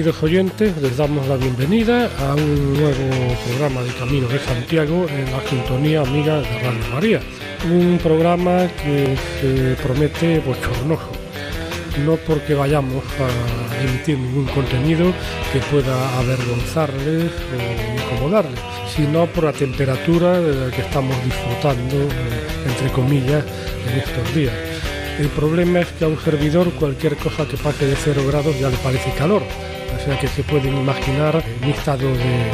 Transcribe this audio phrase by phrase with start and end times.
[0.00, 5.30] Queridos oyentes, les damos la bienvenida a un nuevo programa de Camino de Santiago en
[5.30, 7.20] la sintonía amiga de Radio María.
[7.70, 11.12] Un programa que se promete bochornoso,
[12.06, 15.12] no porque vayamos a emitir ningún contenido
[15.52, 18.58] que pueda avergonzarles o incomodarles,
[18.96, 23.44] sino por la temperatura de la que estamos disfrutando, eh, entre comillas,
[23.86, 24.54] en estos días.
[25.18, 28.70] El problema es que a un servidor cualquier cosa que pase de cero grados ya
[28.70, 29.42] le parece calor
[29.96, 32.50] o sea que se pueden imaginar mi estado de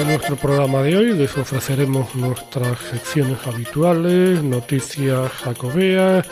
[0.00, 6.26] En nuestro programa de hoy les ofreceremos nuestras secciones habituales, noticias jacobeas,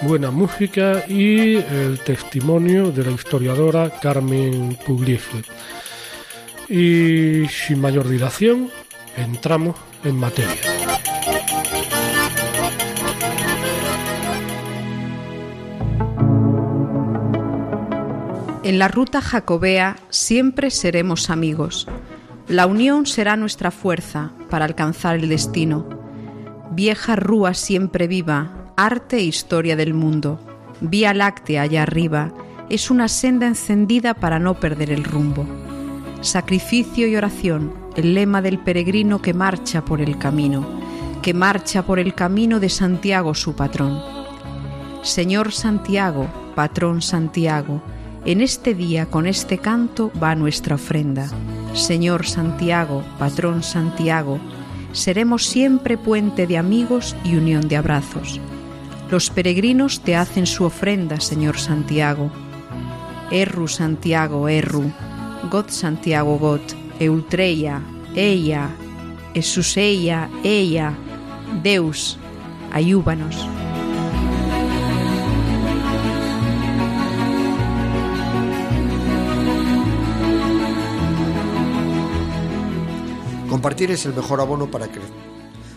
[0.00, 5.42] buena música y el testimonio de la historiadora Carmen Pugliese.
[6.68, 8.70] Y sin mayor dilación,
[9.16, 10.56] entramos en materia.
[18.64, 21.88] En la ruta jacobea siempre seremos amigos.
[22.46, 25.88] La unión será nuestra fuerza para alcanzar el destino.
[26.70, 30.40] Vieja rúa siempre viva, arte e historia del mundo.
[30.80, 32.32] Vía láctea allá arriba
[32.68, 35.46] es una senda encendida para no perder el rumbo.
[36.22, 40.64] Sacrificio y oración, el lema del peregrino que marcha por el camino,
[41.20, 44.00] que marcha por el camino de Santiago su patrón.
[45.02, 47.82] Señor Santiago, patrón Santiago,
[48.24, 51.28] en este día con este canto va nuestra ofrenda.
[51.74, 54.38] Señor Santiago, patrón Santiago,
[54.92, 58.40] seremos siempre puente de amigos y unión de abrazos.
[59.10, 62.30] Los peregrinos te hacen su ofrenda, Señor Santiago.
[63.32, 64.92] Erru Santiago, Erru,
[65.50, 66.60] God Santiago God,
[66.98, 67.82] Eultreia,
[68.14, 68.70] Eia,
[69.34, 70.94] Esuseia, Eia,
[71.62, 72.18] Deus,
[72.72, 73.36] ayúbanos.
[83.48, 85.00] Compartir es el mejor abono para que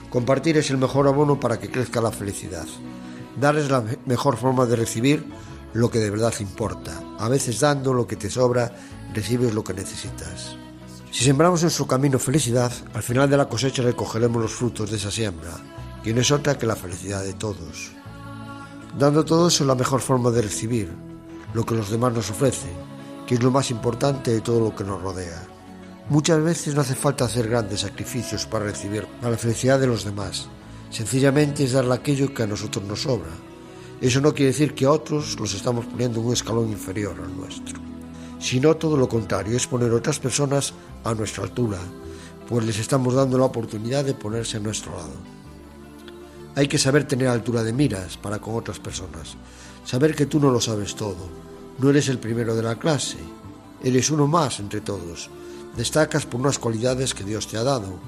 [0.10, 2.66] compartir es el mejor abono para que crezca la felicidad.
[3.40, 5.26] Dar es la mejor forma de recibir
[5.74, 7.04] lo que de verdad importa.
[7.20, 8.72] A veces dando lo que te sobra
[9.16, 10.58] recibes lo que necesitas.
[11.10, 14.98] Si sembramos en su camino felicidad, al final de la cosecha recogeremos los frutos de
[14.98, 15.52] esa siembra,
[16.04, 17.94] que no es otra que la felicidad de todos.
[19.00, 20.92] Dando todo eso es la mejor forma de recibir
[21.54, 22.74] lo que los demás nos ofrecen,
[23.26, 25.42] que es lo más importante de todo lo que nos rodea.
[26.10, 30.50] Muchas veces no hace falta hacer grandes sacrificios para recibir la felicidad de los demás.
[30.90, 33.32] Sencillamente es darle aquello que a nosotros nos sobra.
[34.02, 37.36] Eso no quiere decir que a otros los estamos poniendo en un escalón inferior al
[37.36, 37.95] nuestro
[38.40, 40.74] sino todo lo contrario, es poner otras personas
[41.04, 41.80] a nuestra altura,
[42.48, 45.14] pues les estamos dando la oportunidad de ponerse a nuestro lado.
[46.56, 49.36] Hay que saber tener altura de miras para con otras personas,
[49.84, 51.30] saber que tú no lo sabes todo,
[51.80, 53.18] no eres el primero de la clase,
[53.84, 55.30] eres uno más entre todos,
[55.76, 58.00] destacas por unas cualidades que Dios te ha dado,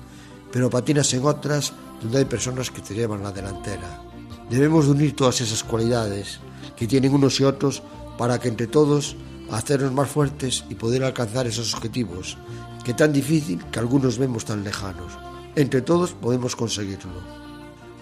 [0.52, 4.02] pero patinas en otras donde hay personas que te llevan la delantera.
[4.50, 6.40] Debemos de unir todas esas cualidades
[6.78, 7.84] que tienen unos y otros
[8.18, 9.18] para que entre todos
[9.52, 12.38] hacernos más fuertes y poder alcanzar esos objetivos,
[12.84, 15.18] que tan difícil que algunos vemos tan lejanos.
[15.56, 17.22] Entre todos podemos conseguirlo.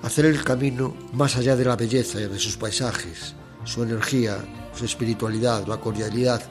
[0.04, 3.34] Hacer el camino más allá de la belleza y de sus paisajes,
[3.64, 4.38] su energía,
[4.76, 6.42] su espiritualidad, la cordialidad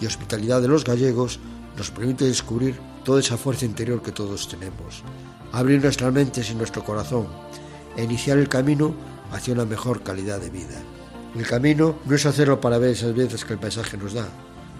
[0.00, 1.38] y hospitalidad de los gallegos
[1.76, 5.02] nos permite descubrir toda esa fuerza interior que todos tenemos,
[5.52, 7.26] abrir nuestras mentes y nuestro corazón
[7.96, 8.94] e iniciar el camino
[9.32, 10.82] hacia una mejor calidad de vida.
[11.34, 14.28] El camino no es hacerlo para ver esas veces que el paisaje nos da.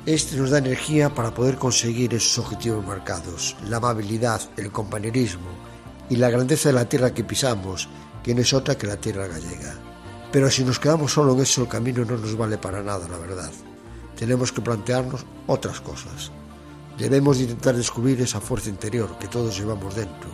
[0.04, 5.48] Este nos da energía para poder conseguir esos objetivos marcados, la amabilidad, el compañerismo
[6.10, 7.88] y la grandeza de la tierra que pisamos,
[8.22, 9.74] que no es otra que la tierra gallega.
[10.30, 13.18] Pero si nos quedamos solo en eso, el camino no nos vale para nada, la
[13.18, 13.50] verdad.
[14.14, 16.30] Tenemos que plantearnos otras cosas.
[16.98, 20.28] Debemos intentar descubrir esa fuerza interior que todos llevamos dentro,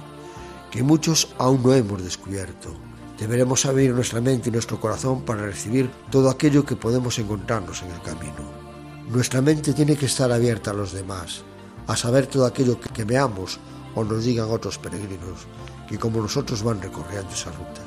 [0.72, 2.87] que muchos aún no hemos descubierto
[3.18, 7.90] Deberemos abrir nuestra mente y nuestro corazón para recibir todo aquello que podemos encontrarnos en
[7.90, 8.68] el camino.
[9.08, 11.42] Nuestra mente tiene que estar abierta a los demás,
[11.88, 13.58] a saber todo aquello que, veamos
[13.94, 15.46] o nos digan otros peregrinos
[15.88, 17.82] que como nosotros van recorriendo esa ruta.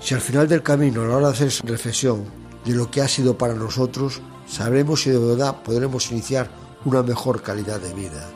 [0.00, 2.24] Si al final del camino, a la hora de hacer reflexión
[2.64, 6.50] de lo que ha sido para nosotros, sabremos si de verdad podremos iniciar
[6.84, 8.28] una mejor calidad de vida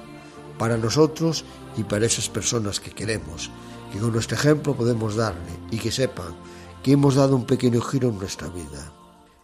[0.58, 1.44] para nosotros
[1.76, 3.50] y para esas personas que queremos,
[3.92, 6.34] que con nuestro ejemplo podemos darle y que sepan
[6.82, 8.92] que hemos dado un pequeño giro en nuestra vida.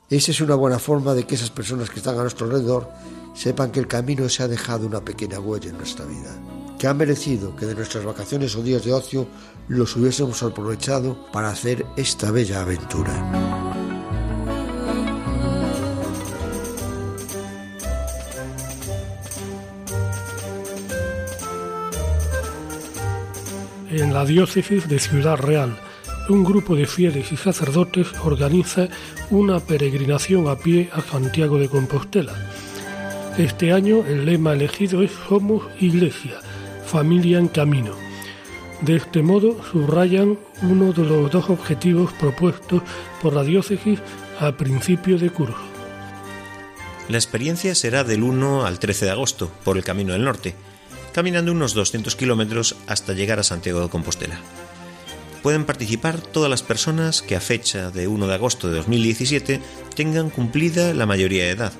[0.09, 2.89] Esa es una buena forma de que esas personas que están a nuestro alrededor
[3.35, 6.37] sepan que el camino se ha dejado una pequeña huella en nuestra vida,
[6.79, 9.27] que ha merecido que de nuestras vacaciones o días de ocio
[9.69, 13.62] los hubiésemos aprovechado para hacer esta bella aventura.
[23.93, 25.77] En la diócesis de Ciudad Real,
[26.31, 28.89] un grupo de fieles y sacerdotes organiza
[29.29, 32.33] una peregrinación a pie a Santiago de Compostela.
[33.37, 36.41] Este año el lema elegido es Somos Iglesia,
[36.87, 37.94] familia en camino.
[38.81, 42.81] De este modo subrayan uno de los dos objetivos propuestos
[43.21, 44.00] por la diócesis
[44.41, 45.61] a principio de curso.
[47.11, 50.55] La experiencia será del 1 al 13 de agosto por el Camino del Norte,
[51.12, 54.41] caminando unos 200 kilómetros hasta llegar a Santiago de Compostela
[55.43, 59.61] pueden participar todas las personas que a fecha de 1 de agosto de 2017
[59.94, 61.73] tengan cumplida la mayoría de edad,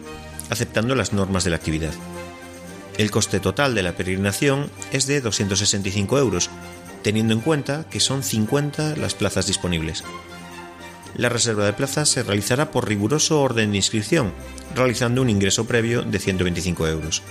[0.51, 1.95] aceptando las normas de la actividad.
[2.99, 6.51] El coste total de la peregrinación es de 265 euros,
[7.03, 10.05] teniendo en cuenta que son 50 las plazas disponibles.
[11.17, 14.33] La reserva de plazas se realizará por riguroso orden de inscripción,
[14.75, 17.23] realizando un ingreso previo de 125 euros.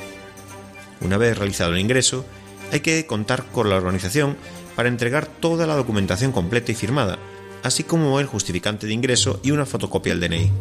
[1.02, 2.26] Una vez realizado el ingreso,
[2.72, 4.38] hay que contar con la organización
[4.76, 7.20] para entregar toda la documentación completa y firmada,
[7.64, 10.52] así como el justificante de ingreso y una fotocopia del DNI.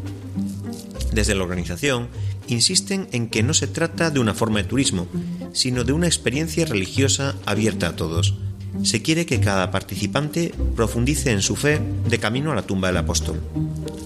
[1.13, 2.09] Desde la organización
[2.49, 5.07] insisten en que no se trata de una forma de turismo,
[5.53, 8.35] sino de una experiencia religiosa abierta a todos.
[8.83, 12.97] Se quiere que cada participante profundice en su fe de camino a la tumba del
[12.99, 13.41] apóstol.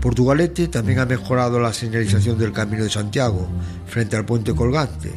[0.00, 3.48] Portugalete también ha mejorado la señalización del Camino de Santiago
[3.86, 5.12] frente al puente colgante.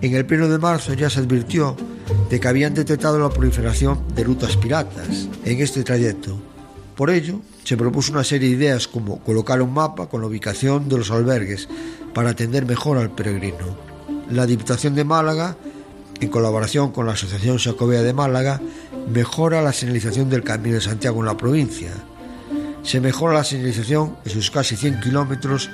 [0.00, 1.76] En el pleno de marzo ya se advirtió
[2.28, 6.51] de que habían detectado la proliferación de rutas piratas en este trayecto.
[7.02, 10.88] Por ello, se propuso una serie de ideas como colocar un mapa con la ubicación
[10.88, 11.68] de los albergues
[12.14, 13.76] para atender mejor al peregrino
[14.30, 15.56] la Diputación de Málaga,
[16.20, 18.60] en colaboración con la Asociación Jacobea de Málaga,
[19.12, 21.90] mejora la señalización del Camino de Santiago en la provincia.
[22.84, 25.70] Se mejora la señalización en sus casi 100 kilómetros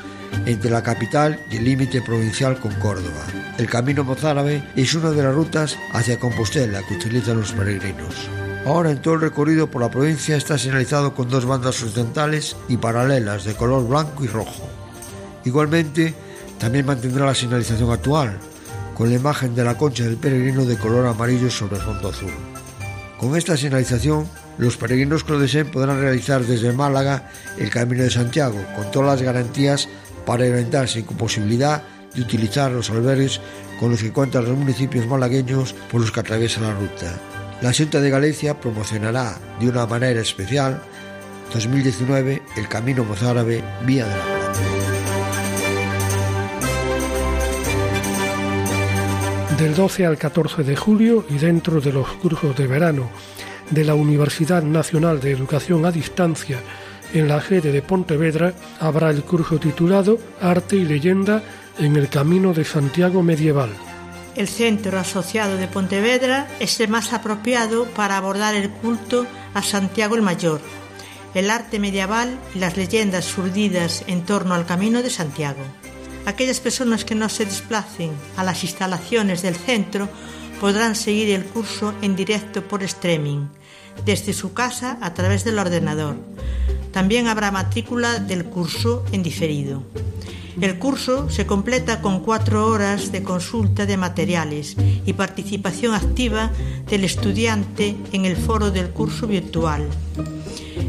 [0.46, 3.26] entre la capital y el límite provincial con Córdoba.
[3.58, 8.30] El Camino Mozárabe es una de las rutas hacia Compostela que utilizan los peregrinos.
[8.68, 12.76] Ahora en todo el recorrido por la provincia está señalizado con dos bandas horizontales y
[12.76, 14.68] paralelas de color blanco y rojo.
[15.46, 16.14] Igualmente,
[16.58, 18.36] también mantendrá la señalización actual,
[18.94, 22.30] con la imagen de la concha del peregrino de color amarillo sobre fondo azul.
[23.18, 28.10] Con esta señalización, los peregrinos que lo deseen podrán realizar desde Málaga el Camino de
[28.10, 29.88] Santiago, con todas las garantías
[30.26, 31.82] para evitar sin posibilidad
[32.14, 33.40] de utilizar los albergues
[33.80, 37.18] con los que cuentan los municipios malagueños por los que atraviesa la ruta.
[37.60, 40.80] La Junta de Galicia promocionará de una manera especial
[41.52, 44.38] 2019 el Camino Mozárabe Vía de la Plata.
[49.58, 53.10] del 12 al 14 de julio y dentro de los cursos de verano
[53.70, 56.60] de la Universidad Nacional de Educación a Distancia
[57.12, 61.42] en la sede de Pontevedra habrá el curso titulado Arte y leyenda
[61.78, 63.70] en el Camino de Santiago Medieval.
[64.38, 70.14] El centro asociado de Pontevedra es el más apropiado para abordar el culto a Santiago
[70.14, 70.60] el Mayor,
[71.34, 75.58] el arte medieval y las leyendas surdidas en torno al Camino de Santiago.
[76.24, 80.08] Aquellas personas que no se desplacen a las instalaciones del centro
[80.60, 83.48] podrán seguir el curso en directo por streaming,
[84.04, 86.14] desde su casa a través del ordenador.
[86.92, 89.82] También habrá matrícula del curso en diferido.
[90.60, 96.50] El curso se completa con cuatro horas de consulta de materiales y participación activa
[96.88, 99.88] del estudiante en el foro del curso virtual.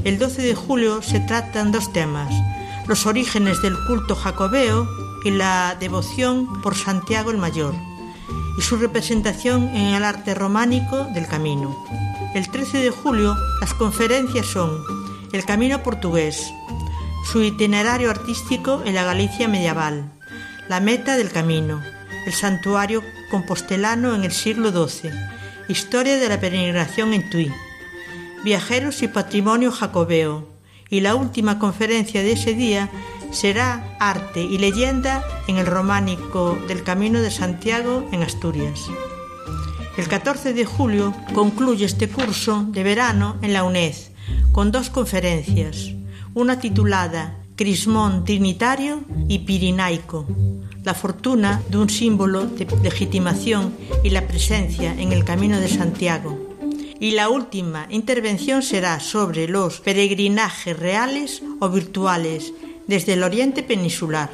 [0.03, 2.33] El 12 de julio se tratan dos temas,
[2.87, 4.87] los orígenes del culto jacobeo
[5.23, 7.75] y la devoción por Santiago el Mayor,
[8.57, 11.77] y su representación en el arte románico del camino.
[12.33, 14.79] El 13 de julio las conferencias son
[15.31, 16.51] El Camino Portugués,
[17.25, 20.11] su itinerario artístico en la Galicia medieval,
[20.67, 21.81] la meta del camino,
[22.25, 25.11] el santuario compostelano en el siglo XII,
[25.67, 27.51] historia de la peregrinación en Tui,
[28.43, 30.49] viajeros y patrimonio jacobeo,
[30.89, 32.89] y la última conferencia de ese día
[33.31, 38.89] será Arte y leyenda en el románico del Camino de Santiago en Asturias.
[39.97, 43.93] El 14 de julio concluye este curso de verano en la UNED
[44.51, 45.93] con dos conferencias,
[46.33, 50.25] una titulada Crismón Trinitario y Pirinaico,
[50.83, 56.37] la fortuna de un símbolo de legitimación y la presencia en el Camino de Santiago.
[56.99, 62.53] Y la última intervención será sobre los peregrinajes reales o virtuales
[62.87, 64.29] desde el oriente peninsular.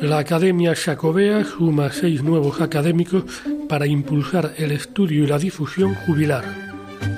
[0.00, 3.24] La Academia Jacobea suma seis nuevos académicos
[3.72, 6.44] para impulsar el estudio y la difusión jubilar.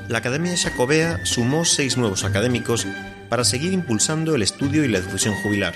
[0.09, 2.87] La Academia Jacobea sumó seis nuevos académicos
[3.29, 5.75] para seguir impulsando el estudio y la difusión jubilar.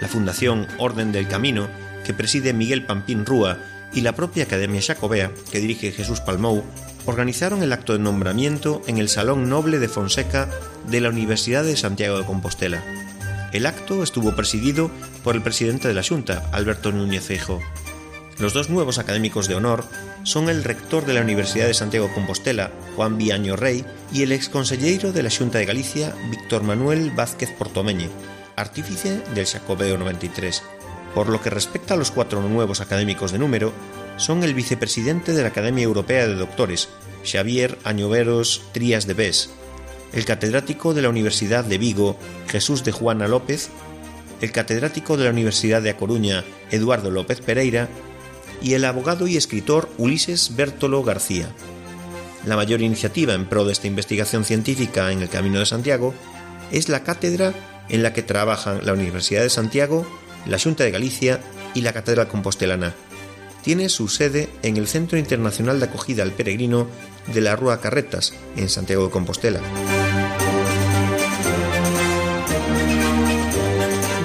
[0.00, 1.68] La Fundación Orden del Camino,
[2.06, 3.58] que preside Miguel Pampín Rúa,
[3.92, 6.64] y la propia Academia Jacobea, que dirige Jesús Palmou,
[7.04, 10.48] organizaron el acto de nombramiento en el Salón Noble de Fonseca
[10.88, 12.82] de la Universidad de Santiago de Compostela.
[13.52, 14.90] El acto estuvo presidido
[15.22, 17.60] por el presidente de la Junta, Alberto Núñez Feijóo.
[18.38, 19.84] Los dos nuevos académicos de honor
[20.24, 24.32] son el rector de la Universidad de Santiago de Compostela, Juan Viaño Rey, y el
[24.32, 28.08] exconsellero de la Junta de Galicia, Víctor Manuel Vázquez Portomeñe,
[28.56, 30.62] artífice del Jacobeo 93.
[31.14, 33.72] Por lo que respecta a los cuatro nuevos académicos de número,
[34.16, 36.88] son el vicepresidente de la Academia Europea de Doctores,
[37.24, 39.50] Xavier Añoveros Trías de Bes,
[40.12, 42.16] el catedrático de la Universidad de Vigo,
[42.48, 43.70] Jesús de Juana López,
[44.40, 47.88] el catedrático de la Universidad de A Coruña, Eduardo López Pereira,
[48.62, 51.48] y el abogado y escritor Ulises Bertolo García.
[52.46, 56.14] La mayor iniciativa en pro de esta investigación científica en el Camino de Santiago
[56.70, 57.52] es la cátedra
[57.88, 60.06] en la que trabajan la Universidad de Santiago,
[60.46, 61.40] la Junta de Galicia
[61.74, 62.94] y la Catedral Compostelana.
[63.62, 66.88] Tiene su sede en el Centro Internacional de Acogida al Peregrino
[67.32, 69.60] de la Rúa Carretas, en Santiago de Compostela.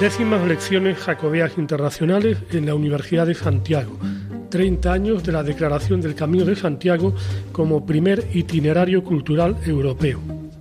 [0.00, 3.98] Décimas lecciones jacobeas internacionales en la Universidad de Santiago.
[4.48, 7.14] 30 años de la Declaración del Camino de Santiago
[7.52, 10.20] como primer itinerario cultural europeo.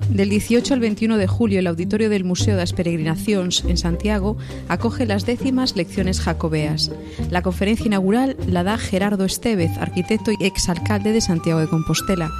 [0.10, 4.38] Del 18 al 21 de julio, el auditorio del Museo das Peregrinacións en Santiago
[4.72, 6.92] acoge las décimas lecciones jacobeas.
[7.30, 12.32] La conferencia inaugural la da Gerardo Estevez, arquitecto y exalcalde de Santiago de Compostela.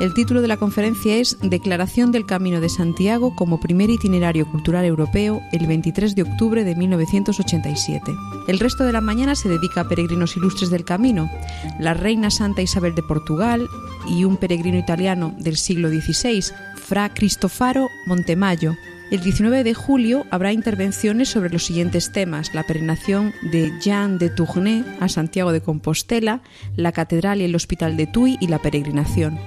[0.00, 4.86] El título de la conferencia es Declaración del Camino de Santiago como primer itinerario cultural
[4.86, 8.10] europeo el 23 de octubre de 1987.
[8.48, 11.30] El resto de la mañana se dedica a peregrinos ilustres del camino,
[11.78, 13.68] la reina Santa Isabel de Portugal
[14.08, 16.44] y un peregrino italiano del siglo XVI,
[16.76, 18.76] Fra Cristofaro Montemayo,
[19.10, 24.30] el 19 de julio habrá intervenciones sobre los siguientes temas: la peregrinación de Jean de
[24.30, 26.42] Tournai a Santiago de Compostela,
[26.76, 29.38] la catedral y el hospital de Tui y la peregrinación.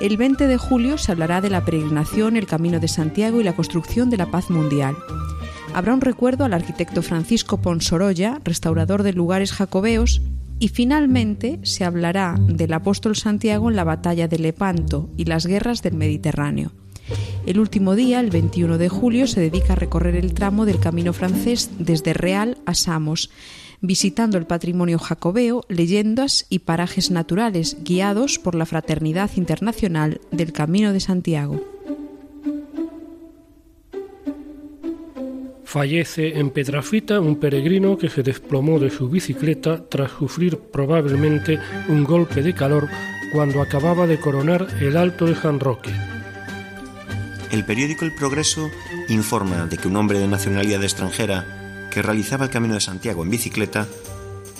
[0.00, 3.56] El 20 de julio se hablará de la peregrinación, el Camino de Santiago y la
[3.56, 4.96] construcción de la paz mundial.
[5.74, 10.22] Habrá un recuerdo al arquitecto Francisco Ponsoroya, restaurador de lugares jacobeos,
[10.60, 15.82] y finalmente se hablará del apóstol Santiago en la batalla de Lepanto y las guerras
[15.82, 16.70] del Mediterráneo.
[17.44, 21.12] El último día, el 21 de julio, se dedica a recorrer el tramo del camino
[21.12, 23.30] francés desde Real a Samos
[23.80, 30.92] visitando el patrimonio jacobeo, leyendas y parajes naturales guiados por la Fraternidad Internacional del Camino
[30.92, 31.62] de Santiago.
[35.64, 41.58] Fallece en Petrafita un peregrino que se desplomó de su bicicleta tras sufrir probablemente
[41.88, 42.88] un golpe de calor
[43.32, 45.90] cuando acababa de coronar el Alto de San Roque.
[47.50, 48.70] El periódico El Progreso
[49.08, 53.30] informa de que un hombre de nacionalidad extranjera que realizaba el Camino de Santiago en
[53.30, 53.86] bicicleta,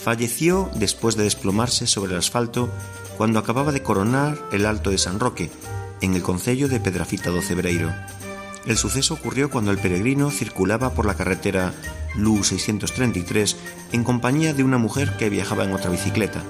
[0.03, 2.71] falleció después de desplomarse sobre el asfalto
[3.17, 5.51] cuando acababa de coronar el Alto de San Roque,
[6.01, 7.93] en el concello de Pedrafita do Cebreiro.
[8.67, 11.75] El suceso ocurrió cuando el peregrino circulaba por la carretera
[12.15, 13.57] LU 633
[13.93, 16.43] en compañía de una mujer que viajaba en otra bicicleta.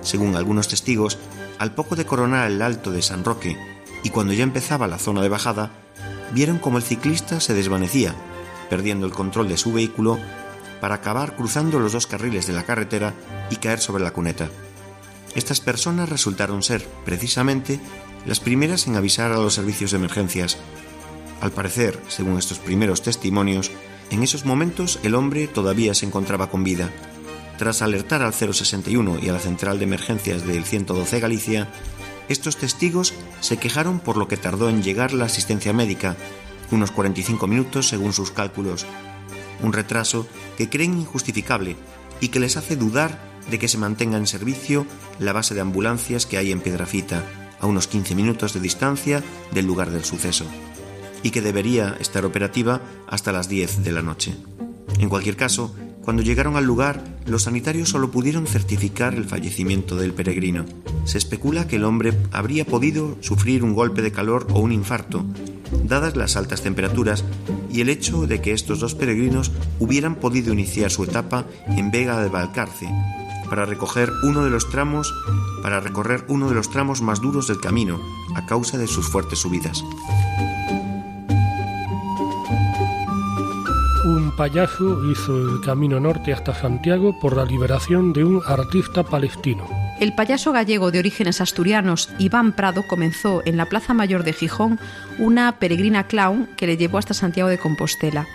[0.00, 1.18] Según algunos testigos,
[1.58, 3.56] al poco de coronar el Alto de San Roque
[4.02, 5.70] y cuando ya empezaba la zona de bajada,
[6.32, 8.14] vieron como el ciclista se desvanecía,
[8.72, 10.18] perdiendo el control de su vehículo
[10.80, 13.12] para acabar cruzando los dos carriles de la carretera
[13.50, 14.48] y caer sobre la cuneta.
[15.34, 17.78] Estas personas resultaron ser, precisamente,
[18.24, 20.56] las primeras en avisar a los servicios de emergencias.
[21.42, 23.70] Al parecer, según estos primeros testimonios,
[24.10, 26.88] en esos momentos el hombre todavía se encontraba con vida.
[27.58, 31.68] Tras alertar al 061 y a la central de emergencias del 112 Galicia,
[32.30, 36.16] estos testigos se quejaron por lo que tardó en llegar la asistencia médica,
[36.72, 38.86] unos 45 minutos según sus cálculos,
[39.62, 40.26] un retraso
[40.56, 41.76] que creen injustificable
[42.20, 44.86] y que les hace dudar de que se mantenga en servicio
[45.18, 47.24] la base de ambulancias que hay en Piedrafita,
[47.60, 50.44] a unos 15 minutos de distancia del lugar del suceso,
[51.22, 54.34] y que debería estar operativa hasta las 10 de la noche.
[54.98, 60.12] En cualquier caso, cuando llegaron al lugar, los sanitarios solo pudieron certificar el fallecimiento del
[60.12, 60.64] peregrino.
[61.04, 65.24] Se especula que el hombre habría podido sufrir un golpe de calor o un infarto,
[65.84, 67.24] dadas las altas temperaturas
[67.70, 72.22] y el hecho de que estos dos peregrinos hubieran podido iniciar su etapa en Vega
[72.22, 72.88] de Valcarce,
[73.48, 75.12] para recoger uno de los tramos
[75.62, 78.00] para recorrer uno de los tramos más duros del camino
[78.34, 79.84] a causa de sus fuertes subidas.
[84.04, 89.81] Un payaso hizo el camino norte hasta Santiago por la liberación de un artista palestino.
[90.02, 94.80] El payaso gallego de orígenes asturianos Iván Prado comenzó en la Plaza Mayor de Gijón
[95.20, 98.26] una peregrina clown que le llevó hasta Santiago de Compostela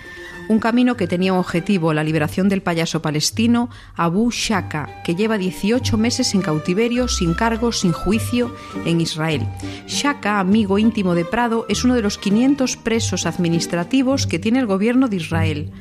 [0.48, 5.98] un camino que tenía objetivo, la liberación del payaso palestino Abu Shaka, que lleva 18
[5.98, 8.56] meses en cautiverio, sin cargo, sin juicio,
[8.86, 9.46] en Israel.
[9.88, 14.68] Shaka, amigo íntimo de Prado, es uno de los 500 presos administrativos que tiene el
[14.68, 15.72] gobierno de Israel.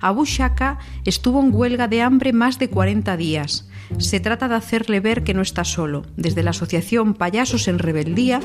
[0.00, 3.68] Abu Shaka estuvo en huelga de hambre más de 40 días.
[3.98, 6.04] Se trata de hacerle ver que no está solo.
[6.16, 8.40] Desde la asociación Payasos en Rebeldía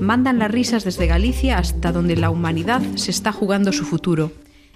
[0.00, 4.32] mandan las risas desde Galicia hasta donde la humanidad se está jugando su futuro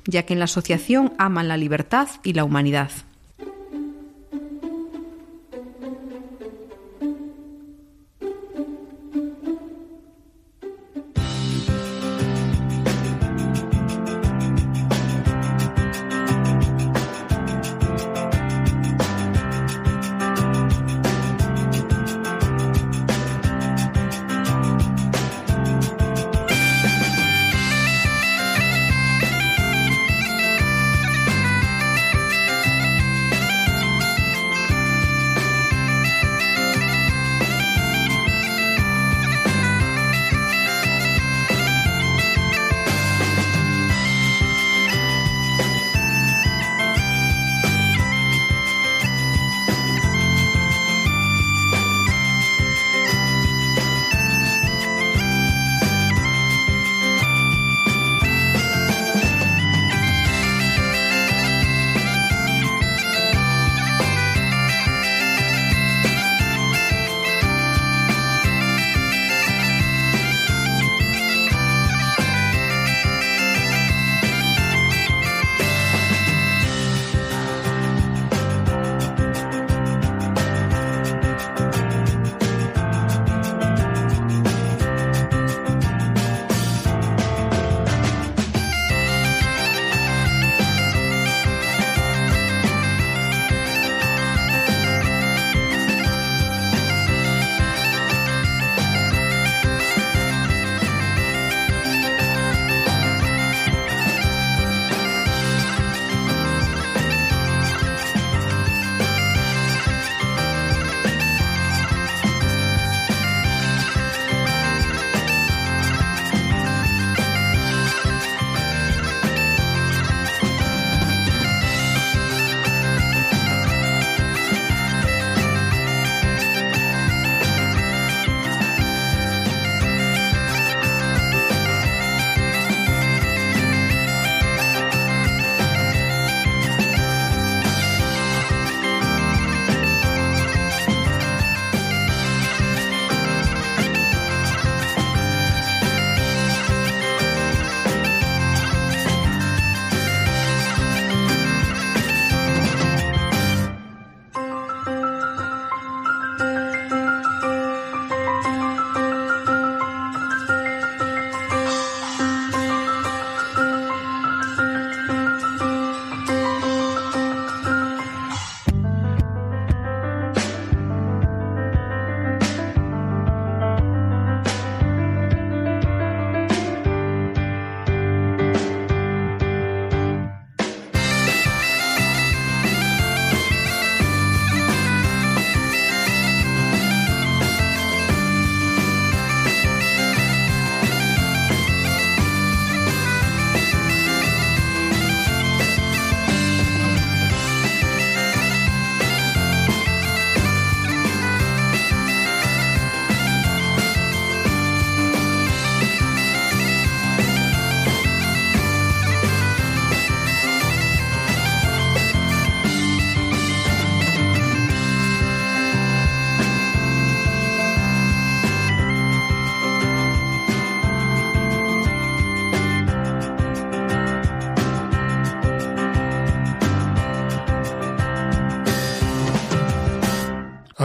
[0.06, 2.90] ya que en la asociación aman la libertad y la humanidad.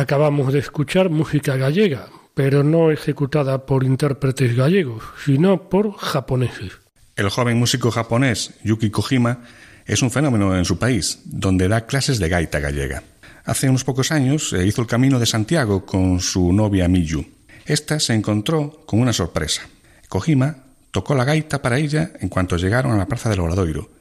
[0.10, 6.72] Acabamos de escuchar música gallega, pero no ejecutada por intérpretes gallegos, sino por japoneses.
[7.15, 9.43] El joven músico japonés Yuki Kojima
[9.86, 13.04] es un fenómeno en su país, donde da clases de gaita gallega.
[13.45, 17.24] Hace unos pocos años eh, hizo el camino de Santiago con su novia Miyu.
[17.67, 19.62] Esta se encontró con una sorpresa.
[20.08, 20.56] Kojima
[20.89, 23.91] tocó la gaita para ella en cuanto llegaron a la plaza del Obradoiro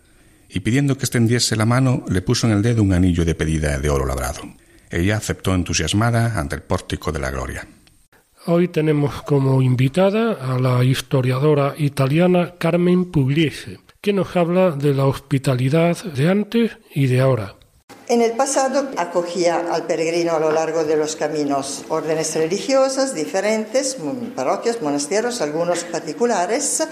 [0.49, 3.79] y pidiendo que extendiese la mano le puso en el dedo un anillo de pedida
[3.79, 4.40] de oro labrado.
[4.90, 7.66] Ella aceptó entusiasmada ante el pórtico de la gloria.
[8.46, 15.05] Hoy tenemos como invitada a la historiadora italiana Carmen Pugliese, que nos habla de la
[15.05, 17.58] hospitalidad de antes y de ahora.
[18.11, 23.99] En el pasado acogía al peregrino a lo largo de los caminos órdenes religiosas diferentes,
[24.35, 26.83] parroquias, monasterios, algunos particulares,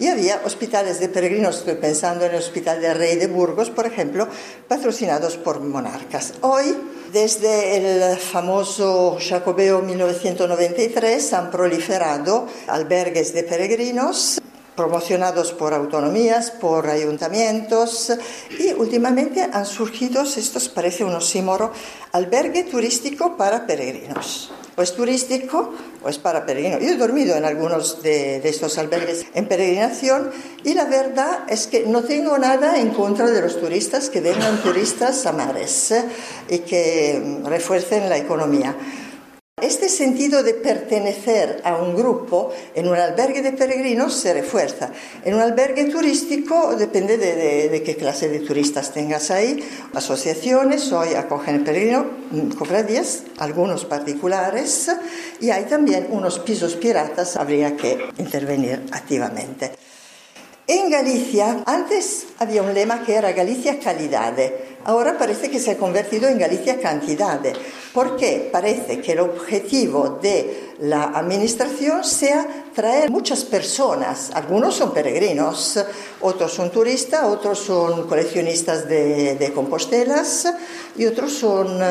[0.00, 3.86] y había hospitales de peregrinos, estoy pensando en el Hospital del Rey de Burgos, por
[3.86, 4.26] ejemplo,
[4.66, 6.34] patrocinados por monarcas.
[6.40, 6.76] Hoy,
[7.12, 14.40] desde el famoso Jacobeo 1993, han proliferado albergues de peregrinos
[14.76, 18.12] promocionados por autonomías, por ayuntamientos
[18.58, 21.72] y últimamente han surgido estos, parece un oxímoro,
[22.12, 24.50] albergue turístico para peregrinos.
[24.76, 26.80] O es turístico o es para peregrinos.
[26.82, 30.30] Yo he dormido en algunos de, de estos albergues en peregrinación
[30.64, 34.60] y la verdad es que no tengo nada en contra de los turistas que vengan
[34.62, 36.04] turistas a mares ¿eh?
[36.48, 38.74] y que refuercen la economía
[39.64, 44.90] este sentido de pertenecer a un grupo en un albergue de peregrinos se refuerza.
[45.24, 49.62] En un albergue turístico depende de, qué clase de turistas tengas ahí.
[49.94, 54.90] Asociaciones hoy acogen peregrinos, mm, cofradías, algunos particulares,
[55.40, 59.72] y hay también unos pisos piratas, habría que intervenir activamente.
[60.66, 65.78] En Galicia, antes había un lema que era Galicia calidade, ahora parece que se ha
[65.78, 67.52] convertido en Galicia cantidade,
[67.92, 75.78] porque parece que el objetivo de la administración sea traer muchas personas, algunos son peregrinos,
[76.20, 80.52] otros son turistas, otros son coleccionistas de, de compostelas
[80.96, 81.86] y otros son uh,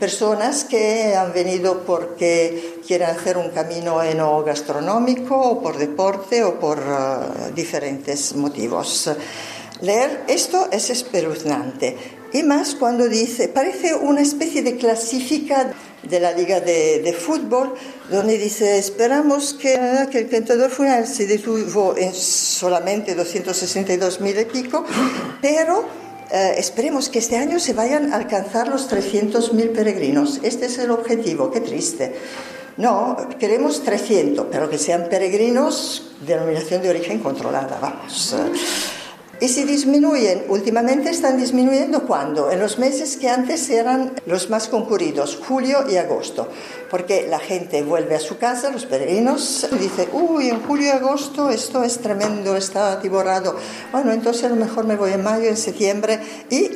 [0.00, 6.78] personas que han venido porque quieren hacer un camino enogastronómico o por deporte o por
[6.78, 9.10] uh, diferentes motivos.
[9.82, 16.32] Leer esto es espeluznante y más cuando dice, parece una especie de clasifica de la
[16.32, 17.74] liga de, de fútbol,
[18.10, 19.78] donde dice, esperamos que,
[20.10, 24.84] que el tentador final se detuvo en solamente 262 mil y pico,
[25.40, 25.84] pero
[26.30, 30.40] eh, esperemos que este año se vayan a alcanzar los 300 mil peregrinos.
[30.42, 32.14] Este es el objetivo, qué triste.
[32.78, 38.34] No, queremos 300, pero que sean peregrinos de denominación de origen controlada, vamos.
[39.42, 42.52] Y si disminuyen, últimamente están disminuyendo cuando?
[42.52, 46.46] En los meses que antes eran los más concurridos, julio y agosto,
[46.88, 50.90] porque la gente vuelve a su casa, los peregrinos, y dice, uy, en julio y
[50.90, 53.56] agosto esto es tremendo, está atiborrado.
[53.90, 56.68] Bueno, entonces a lo mejor me voy en mayo, en septiembre, y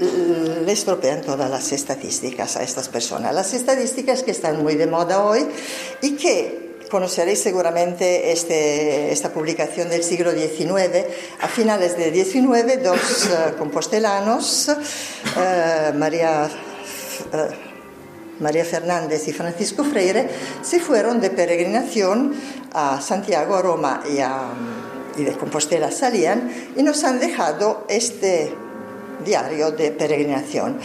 [0.65, 3.33] le estropean todas las estadísticas a estas personas.
[3.33, 5.47] Las estadísticas que están muy de moda hoy
[6.03, 11.05] y que Conoceréis seguramente este, esta publicación del siglo XIX.
[11.41, 20.29] A finales del XIX, dos uh, compostelanos, uh, María, uh, María Fernández y Francisco Freire,
[20.63, 22.35] se fueron de peregrinación
[22.73, 24.51] a Santiago, a Roma y, a,
[25.17, 28.55] y de Compostela salían y nos han dejado este
[29.25, 30.79] diario de peregrinación.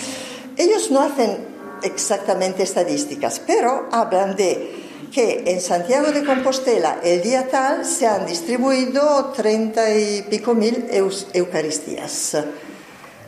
[0.57, 1.45] Ellos no hacen
[1.83, 4.80] exactamente estadísticas, pero hablan de
[5.11, 10.87] que en Santiago de Compostela el día tal se han distribuido treinta y pico mil
[11.33, 12.37] Eucaristías.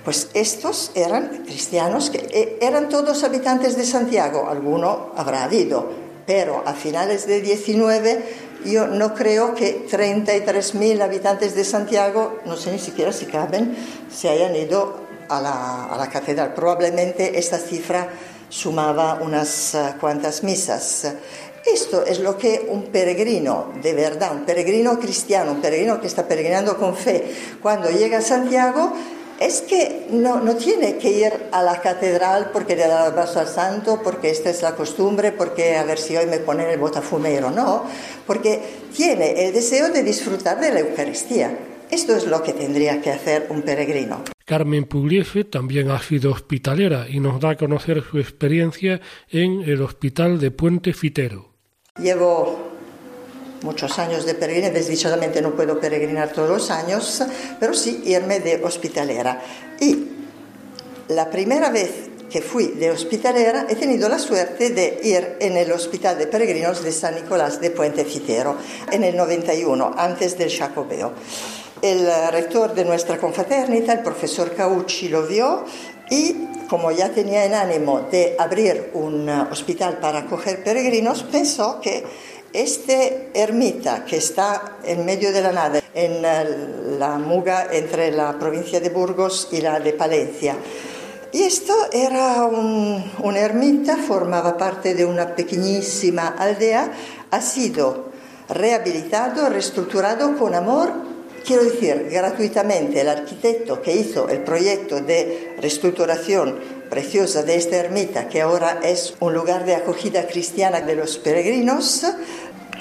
[0.03, 5.89] Pues estos eran cristianos que eh, eran todos habitantes de Santiago, alguno habrá habido,
[6.25, 8.23] pero a finales del 19
[8.65, 9.85] yo no creo que
[10.73, 13.75] mil habitantes de Santiago, no sé ni siquiera si caben,
[14.13, 16.53] se hayan ido a la, a la catedral.
[16.53, 18.09] Probablemente esta cifra
[18.49, 21.13] sumaba unas eh, cuantas misas.
[21.65, 26.27] Esto es lo que un peregrino, de verdad, un peregrino cristiano, un peregrino que está
[26.27, 27.23] peregrinando con fe,
[27.61, 28.93] cuando llega a Santiago,
[29.39, 33.39] es que no, no, tiene que ir a la catedral porque le da el abrazo
[33.39, 36.79] al santo, porque esta es la costumbre, porque a ver si hoy me ponen el
[36.79, 37.83] botafumero, no,
[38.27, 38.61] porque
[38.95, 41.57] tiene el deseo de disfrutar de la Eucaristía.
[41.89, 44.23] Esto es lo que tendría que hacer un peregrino.
[44.45, 48.99] Carmen Pugliese también ha sido hospitalera y nos da a conocer su experiencia
[49.29, 51.52] en el Hospital de Puente Fitero.
[52.01, 52.57] Llevo
[53.61, 57.21] muchos años de peregrinación, desdichadamente no puedo peregrinar todos los años,
[57.59, 59.39] pero sí irme de hospitalera.
[59.79, 60.07] Y
[61.09, 61.91] la primera vez
[62.31, 66.83] que fui de hospitalera, he tenido la suerte de ir en el Hospital de Peregrinos
[66.83, 68.57] de San Nicolás de Puente Fitero
[68.91, 71.13] en el 91, antes del Jacobeo.
[71.83, 75.63] El rector de nuestra confraternita, el profesor Caucci, lo vio
[76.09, 82.03] y como ya tenía en ánimo de abrir un hospital para acoger peregrinos, pensó que
[82.51, 86.21] este ermita que está en medio de la nada, en
[86.99, 90.55] la muga entre la provincia de Burgos y la de Palencia,
[91.33, 96.91] y esto era un, una ermita, formaba parte de una pequeñísima aldea,
[97.31, 98.09] ha sido
[98.49, 100.91] rehabilitado, reestructurado con amor,
[101.43, 103.01] quiero decir, gratuitamente.
[103.01, 109.15] El arquitecto que hizo el proyecto de reestructuración preciosa de esta ermita, que ahora es
[109.21, 112.05] un lugar de acogida cristiana de los peregrinos,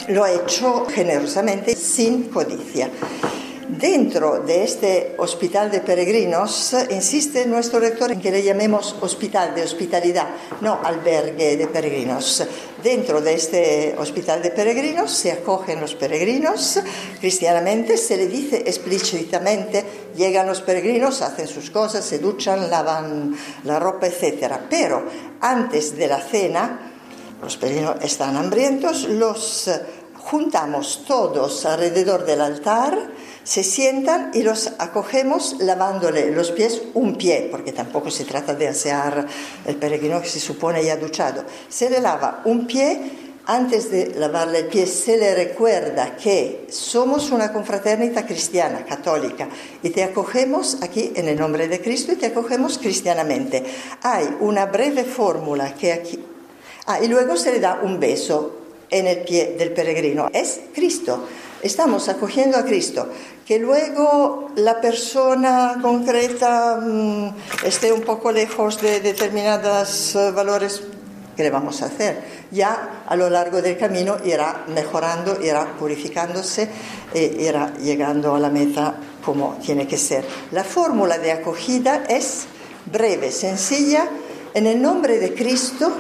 [0.09, 2.91] lo ha hecho generosamente, sin codicia.
[3.79, 9.63] Dentro de este hospital de peregrinos insiste nuestro rector en que le llamemos hospital de
[9.63, 10.29] hospitalidad,
[10.61, 12.47] no albergue de peregrinos.
[12.83, 16.81] Dentro de este hospital de peregrinos se acogen los peregrinos
[17.19, 19.83] cristianamente, se le dice explícitamente,
[20.17, 24.53] llegan los peregrinos, hacen sus cosas, se duchan, lavan la ropa, etc.
[24.69, 25.03] Pero
[25.41, 26.93] antes de la cena,
[27.41, 29.71] los peregrinos están hambrientos, los
[30.25, 32.97] juntamos todos alrededor del altar,
[33.45, 38.69] se sientan y los acogemos lavándole los pies un pie, porque tampoco se trata de
[38.69, 39.27] asear
[39.67, 41.45] el peregrino que se supone ya duchado.
[41.69, 43.01] Se le lava un pie,
[43.47, 49.49] antes de lavarle el pie se le recuerda que somos una confraternita cristiana, católica,
[49.83, 53.65] y te acogemos aquí en el nombre de Cristo y te acogemos cristianamente.
[54.03, 56.25] Hay una breve fórmula que aquí...
[56.87, 58.59] Ah, y luego se le da un beso
[58.91, 60.29] en el pie del peregrino.
[60.33, 61.27] Es Cristo.
[61.63, 63.09] Estamos acogiendo a Cristo.
[63.47, 67.29] Que luego la persona concreta mmm,
[67.65, 70.83] esté un poco lejos de determinados uh, valores,
[71.37, 72.21] ¿qué le vamos a hacer?
[72.51, 76.69] Ya a lo largo del camino irá mejorando, irá purificándose
[77.15, 80.25] e irá llegando a la meta como tiene que ser.
[80.51, 82.47] La fórmula de acogida es
[82.87, 84.09] breve, sencilla,
[84.53, 85.93] en el nombre de Cristo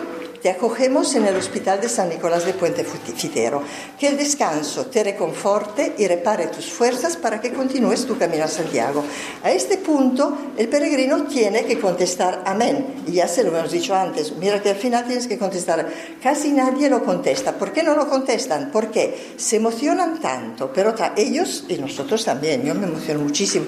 [0.42, 3.62] te acogemos en el Hospital de San Nicolás de Puente Fitero.
[3.98, 8.48] Que el descanso te reconforte y repare tus fuerzas para que continúes tu camino a
[8.48, 9.04] Santiago.
[9.44, 13.04] A este punto, el peregrino tiene que contestar amén.
[13.06, 15.88] Y ya se lo hemos dicho antes, mira que al final tienes que contestar.
[16.20, 17.52] Casi nadie lo contesta.
[17.52, 18.70] ¿Por qué no lo contestan?
[18.72, 22.64] Porque se emocionan tanto, pero ellos y nosotros también.
[22.64, 23.66] Yo me emociono muchísimo.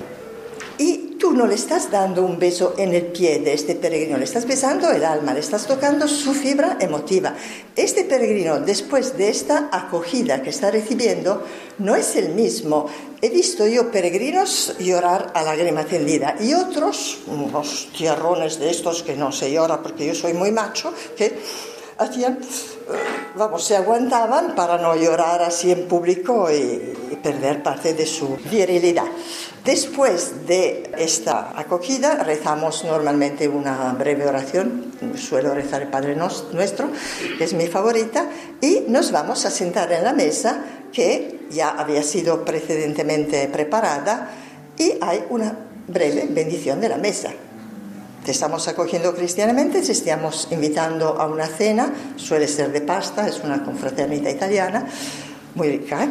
[0.77, 4.25] Y tú no le estás dando un beso en el pie de este peregrino, le
[4.25, 7.35] estás besando el alma, le estás tocando su fibra emotiva.
[7.75, 11.43] Este peregrino, después de esta acogida que está recibiendo,
[11.79, 12.91] no es el mismo.
[13.23, 19.17] He visto yo peregrinos llorar a lágrima tendida y otros, unos tierrones de estos que
[19.17, 21.39] no se llora porque yo soy muy macho, que
[21.99, 22.39] hacían,
[23.37, 26.55] vamos, se aguantaban para no llorar así en público y,
[27.13, 29.07] y perder parte de su virilidad.
[29.65, 36.91] Después de esta acogida rezamos normalmente una breve oración, suelo rezar el Padre Nuestro,
[37.39, 38.29] que es mi favorita,
[38.61, 44.31] y nos vamos a sentar en la mesa que ya había sido precedentemente preparada
[44.77, 45.57] y hay una
[45.89, 47.31] breve bendición de la mesa.
[48.25, 53.41] Te estamos acogiendo cristianamente, te estamos invitando a una cena, suele ser de pasta, es
[53.45, 54.87] una confraternita italiana,
[55.55, 56.05] muy rica.
[56.05, 56.09] ¿eh?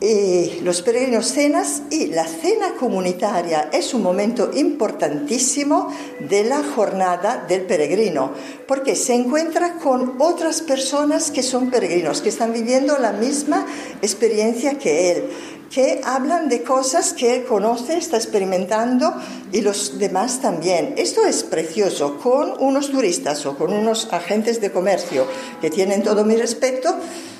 [0.00, 5.94] Y los peregrinos cenas y la cena comunitaria es un momento importantísimo
[6.28, 8.32] de la jornada del peregrino,
[8.66, 13.64] porque se encuentra con otras personas que son peregrinos, que están viviendo la misma
[14.02, 15.24] experiencia que él,
[15.72, 19.14] que hablan de cosas que él conoce, está experimentando
[19.52, 20.94] y los demás también.
[20.96, 22.18] Esto es precioso.
[22.18, 25.26] Con unos turistas o con unos agentes de comercio
[25.60, 26.96] que tienen todo mi respeto,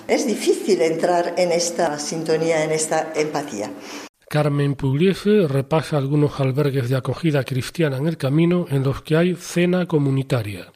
[0.07, 3.71] es difícil entrar en esta sintonía, en esta empatía.
[4.29, 9.37] Carmen Pugliese repasa algunos albergues de acogida cristiana en el camino en los que hay
[9.37, 10.74] cena comunitaria.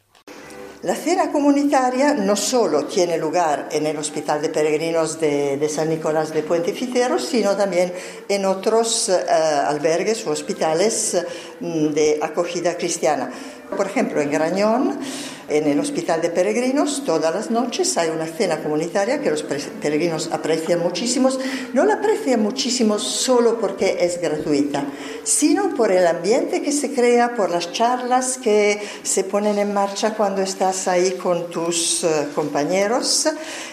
[0.82, 6.32] La cena comunitaria no solo tiene lugar en el Hospital de Peregrinos de, San Nicolás
[6.32, 7.92] de Puente Fitero, sino también
[8.28, 11.20] en otros uh, albergues o hospitales
[11.58, 13.28] mm, de acogida cristiana.
[13.76, 15.00] Por ejemplo, en Grañón
[15.48, 20.28] En el Hospital de Peregrinos todas las noches hay una cena comunitaria que los peregrinos
[20.30, 21.30] aprecian muchísimo.
[21.72, 24.84] No la aprecian muchísimo solo porque es gratuita,
[25.24, 30.12] sino por el ambiente que se crea, por las charlas que se ponen en marcha
[30.12, 33.28] cuando estás ahí con tus eh, compañeros,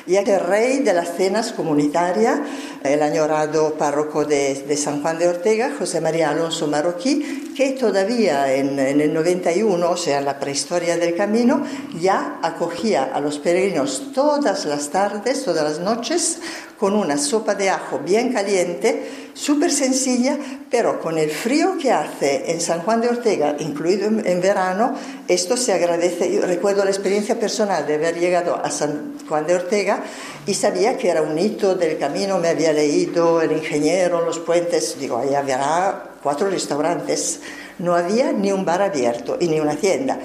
[0.06, 2.40] que el rey de las cenas comunitarias,
[2.84, 8.54] el añorado párroco de, de San Juan de Ortega, José María Alonso Marroquí, que todavía
[8.54, 11.65] en, en, el 91, o sea, en la prehistoria del camino,
[12.00, 16.40] ya acogía a los peregrinos todas las tardes, todas las noches,
[16.80, 20.38] con una sopa de ajo bien caliente, súper sencilla,
[20.70, 24.94] pero con el frío que hace en San Juan de Ortega, incluido en, verano,
[25.28, 26.32] esto se agradece.
[26.32, 30.04] Yo recuerdo la experiencia personal de haber llegado a San Juan de Ortega
[30.46, 34.98] y sabía que era un hito del camino, me había leído El ingeniero, los puentes,
[35.00, 37.40] digo, ahí habrá cuatro restaurantes,
[37.80, 40.20] no había ni un bar abierto y ni una tienda.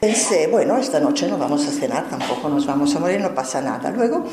[0.00, 3.62] Pensé, bueno, esta noche no vamos a cenar, tampoco nos vamos a morir, no pasa
[3.62, 3.90] nada.
[3.90, 4.24] Luego,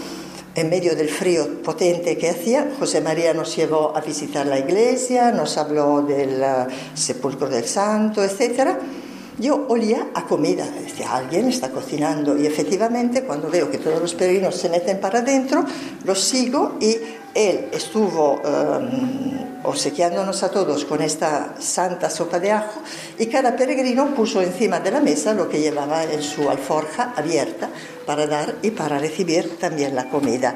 [0.55, 5.31] en medio del frío potente que hacía, José María nos llevó a visitar la iglesia,
[5.31, 8.71] nos habló del uh, sepulcro del santo, etc.
[9.39, 14.13] Yo olía a comida, decía, alguien está cocinando y efectivamente cuando veo que todos los
[14.15, 15.63] peregrinos se meten para adentro,
[16.03, 16.97] los sigo y
[17.33, 22.81] él estuvo um, obsequiándonos a todos con esta santa sopa de ajo
[23.17, 27.69] y cada peregrino puso encima de la mesa lo que llevaba en su alforja abierta
[28.05, 30.55] para dar y para recibir también la comida.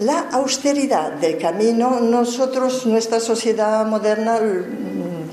[0.00, 4.38] La austeridad del camino, nosotros, nuestra sociedad moderna,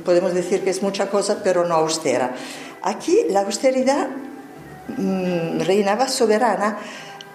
[0.03, 2.33] podemos decir que es mucha cosa, pero no austera.
[2.81, 4.09] Aquí la austeridad
[4.97, 6.79] mmm, reinaba soberana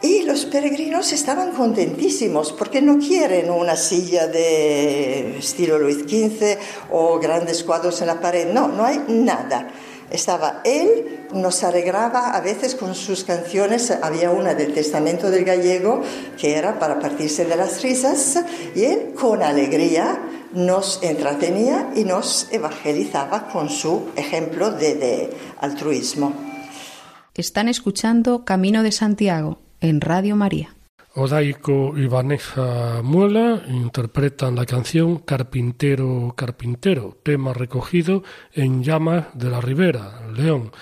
[0.02, 6.58] y los peregrinos estaban contentísimos porque no quieren una silla de estilo Luis XV
[6.90, 8.52] o grandes cuadros en la pared.
[8.52, 9.68] No, no hay nada.
[10.10, 13.90] Estaba él, nos alegraba a veces con sus canciones.
[13.90, 16.02] Había una del Testamento del Gallego
[16.36, 18.40] que era para partirse de las risas
[18.74, 20.20] y él con alegría
[20.52, 26.34] nos entretenía y nos evangelizaba con su ejemplo de, de altruismo.
[27.34, 30.74] Están escuchando Camino de Santiago en Radio María.
[31.14, 38.22] Odaico y Vanessa Muela interpretan la canción Carpintero, Carpintero, tema recogido
[38.54, 40.72] en Llamas de la Ribera, León,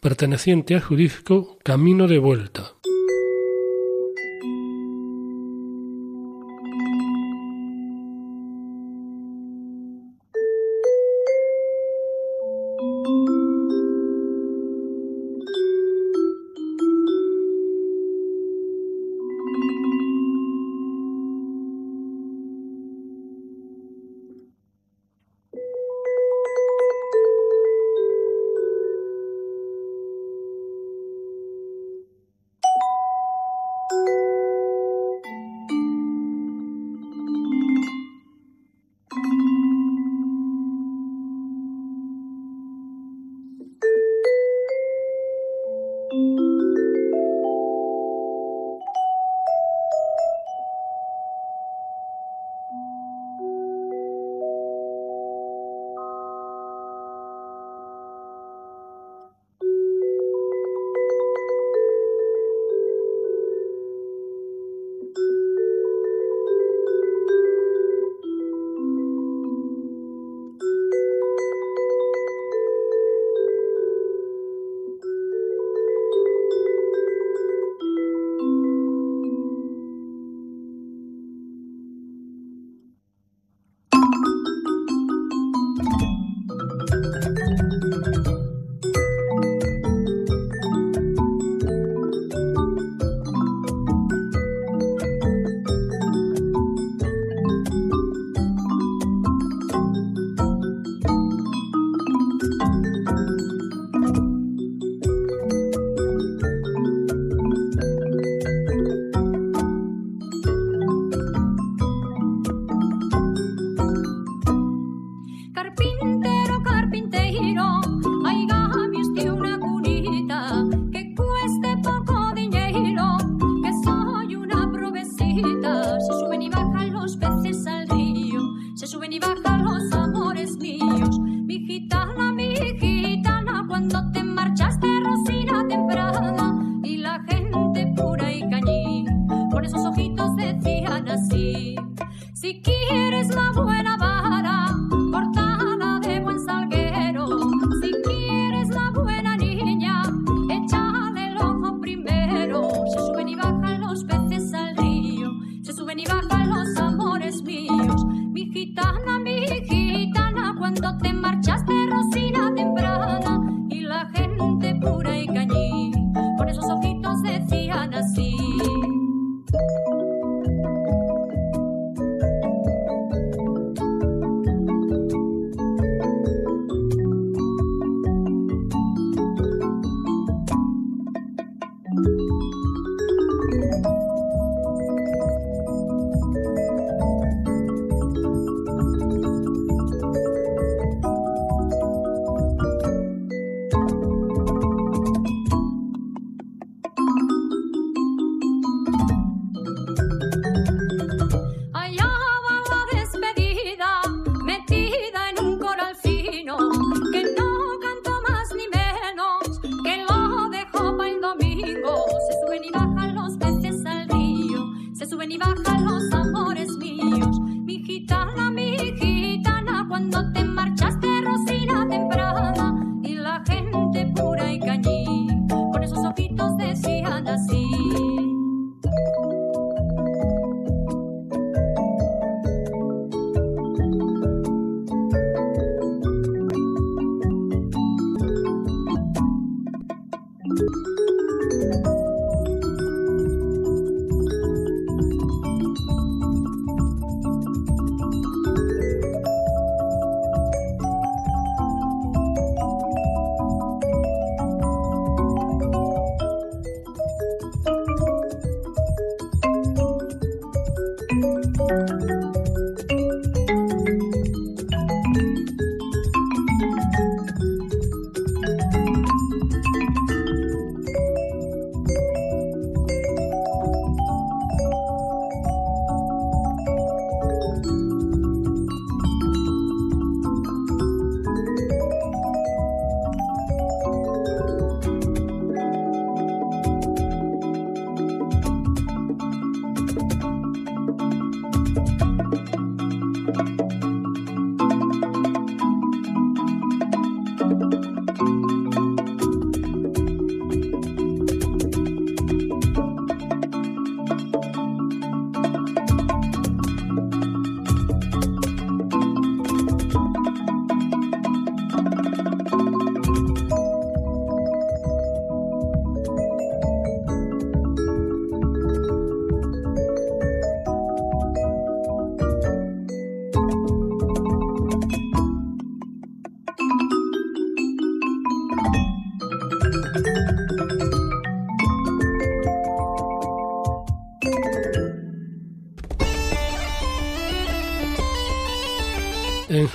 [0.00, 2.72] perteneciente a su disco Camino de Vuelta.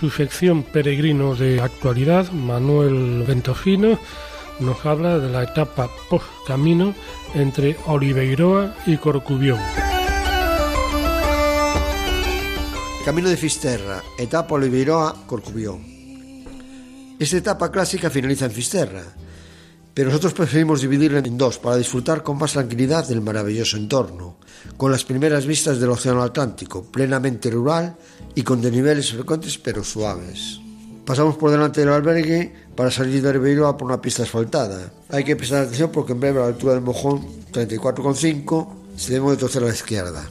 [0.02, 4.00] Su sección Peregrino de Actualidad, Manuel Ventofino
[4.60, 6.96] nos habla de la etapa post-camino
[7.36, 9.60] entre Oliveiroa y Corcubión.
[13.06, 15.86] Camino de Fisterra, etapa Oliveiroa-Corcubión.
[17.20, 19.04] Esta etapa clásica finaliza en Fisterra,
[19.94, 24.38] pero nosotros preferimos dividirla en dos para disfrutar con más tranquilidad del maravilloso entorno,
[24.78, 27.96] con las primeras vistas del Océano Atlántico, plenamente rural
[28.36, 30.60] y con desniveles frecuentes pero suaves.
[31.06, 34.94] Pasamos por delante del albergue para salir de Ribeirão por una pista asfaltada.
[35.10, 39.32] Hay que prestar atención porque en breve a la altura del mojón 34,5 se debe
[39.32, 40.24] de torcer a la izquierda.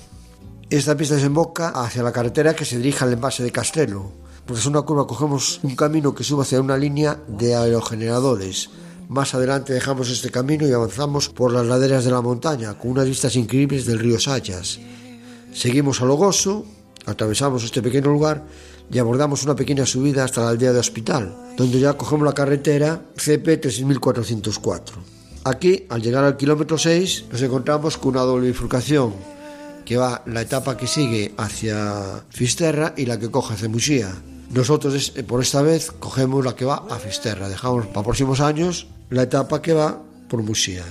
[0.70, 4.12] Esta pista desemboca hacia la carretera que se dirige al envase de Castelo.
[4.46, 8.70] Por es una curva cogemos un camino que sube hacia una línea de aerogeneradores.
[9.10, 13.08] Más adelante dejamos este camino y avanzamos por las laderas de la montaña con unas
[13.08, 14.78] vistas increíbles del río Sayas.
[15.52, 16.64] Seguimos a Logoso,
[17.06, 18.44] atravesamos este pequeño lugar
[18.88, 23.02] y abordamos una pequeña subida hasta la aldea de Hospital, donde ya cogemos la carretera
[23.16, 25.02] CP 3404.
[25.42, 29.12] Aquí, al llegar al kilómetro 6, nos encontramos con una doble bifurcación
[29.84, 34.14] que va la etapa que sigue hacia Fisterra y la que coge hacia Muxía.
[34.50, 39.22] Nosotros por esta vez cogemos la que va a Fisterra, dejamos para próximos años la
[39.22, 40.84] etapa que va por Muxía.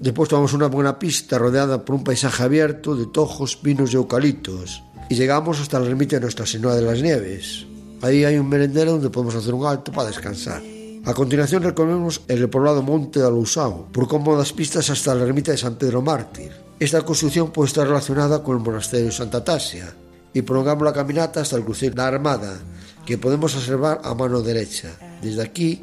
[0.00, 4.82] Después tomamos una buena pista rodeada por un paisaje abierto de tojos, pinos y eucaliptos
[5.08, 7.66] y llegamos hasta la ermita de Nuestra Señora de las Nieves.
[8.02, 10.62] Ahí hay un merendero donde podemos hacer un alto para descansar.
[11.04, 15.58] A continuación recorremos el repoblado Monte de Alusao por cómodas pistas hasta la ermita de
[15.58, 16.50] San Pedro Mártir.
[16.78, 19.94] Esta construcción puede estar relacionada con el monasterio de Santa Tasia
[20.34, 22.58] y prolongamos la caminata hasta el crucero de la Armada,
[23.06, 24.90] que podemos observar a mano derecha.
[25.22, 25.82] Desde aquí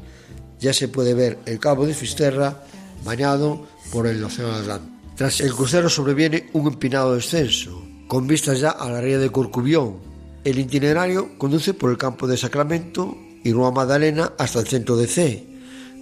[0.63, 2.63] ya se puede ver el cabo de Fisterra
[3.03, 4.93] bañado por el océano Atlántico.
[5.17, 9.97] Tras el crucero sobreviene un empinado descenso, con vistas ya a la ría de Corcubión.
[10.45, 15.07] El itinerario conduce por el campo de Sacramento, y Rua Magdalena hasta el centro de
[15.07, 15.45] C,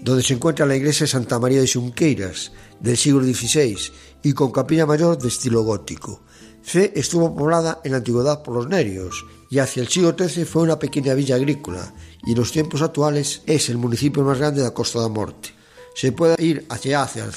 [0.01, 3.78] donde se encuentra la iglesia de Santa María de Xunqueiras del siglo XVI
[4.22, 6.22] y con capilla mayor de estilo gótico.
[6.62, 10.64] C estuvo poblada en la antigüedad por los nerios y hacia el siglo XIII fue
[10.64, 11.93] una pequeña villa agrícola
[12.26, 15.49] y en los tiempos actuales es el municipio más grande de la Costa da Morte.
[15.93, 17.32] Se puede ir hacia hacia el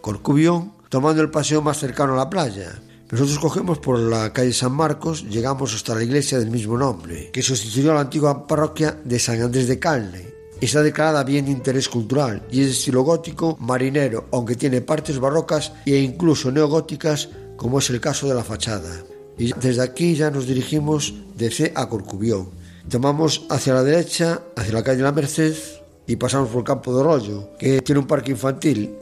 [0.00, 2.80] Corcubión tomando el paseo más cercano a la playa.
[3.10, 7.42] Nosotros cogemos por la calle San Marcos, llegamos hasta la iglesia del mismo nombre, que
[7.42, 10.34] sustituyó a la antigua parroquia de San Andrés de Calne.
[10.60, 15.18] Está declarada bien de interés cultural y es de estilo gótico marinero, aunque tiene partes
[15.18, 19.15] barrocas e incluso neogóticas, como es el caso de la fachada.
[19.38, 22.48] Y desde aquí ya nos dirigimos de C a Corcubión.
[22.88, 25.54] Tomamos hacia la derecha, hacia la calle La Merced
[26.06, 28.94] y pasamos por el campo de Rollo, que tiene un parque infantil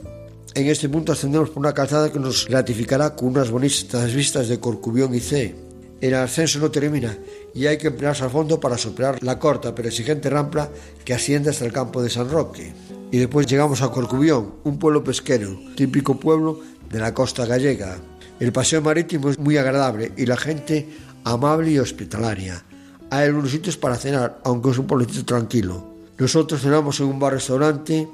[0.54, 4.60] en este punto ascendemos por una calzada que nos gratificará con unas bonitas vistas de
[4.60, 5.52] Corcubión y C.
[6.00, 7.18] El ascenso no termina
[7.52, 10.70] y hay que emplearse al fondo para soplar la corta pero exigente rampa
[11.04, 12.72] que asciende hasta el campo de San Roque.
[13.10, 17.98] Y después llegamos a Corcubión, un pueblo pesquero, típico pueblo de la costa gallega.
[18.40, 20.88] El paseo marítimo es muy agradable y la gente
[21.24, 22.64] amable y hospitalaria.
[23.10, 25.94] Hay algunos sitios para cenar, aunque es un pueblito tranquilo.
[26.18, 28.08] Nosotros cenamos en un bar-restaurante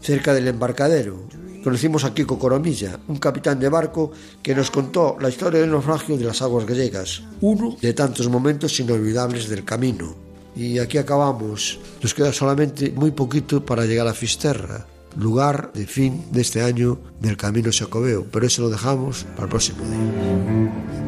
[0.00, 1.26] cerca del embarcadero
[1.62, 4.12] conocimos a Kiko Coromilla, un capitán de barco
[4.42, 8.78] que nos contó la historia del naufragio de las aguas gallegas, uno de tantos momentos
[8.80, 10.14] inolvidables del camino.
[10.56, 11.78] Y aquí acabamos.
[12.02, 14.86] Nos queda solamente muy poquito para llegar a Fisterra,
[15.16, 19.48] lugar de fin de este año del Camino Xacobeo, pero eso lo dejamos para el
[19.48, 21.00] próximo día.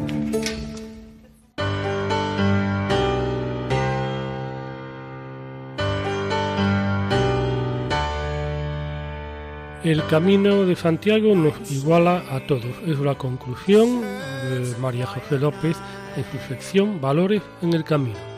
[9.83, 12.63] El camino de Santiago nos iguala a todos.
[12.87, 15.75] Es la conclusión de María José López
[16.15, 18.32] en su sección Valores en el Camino.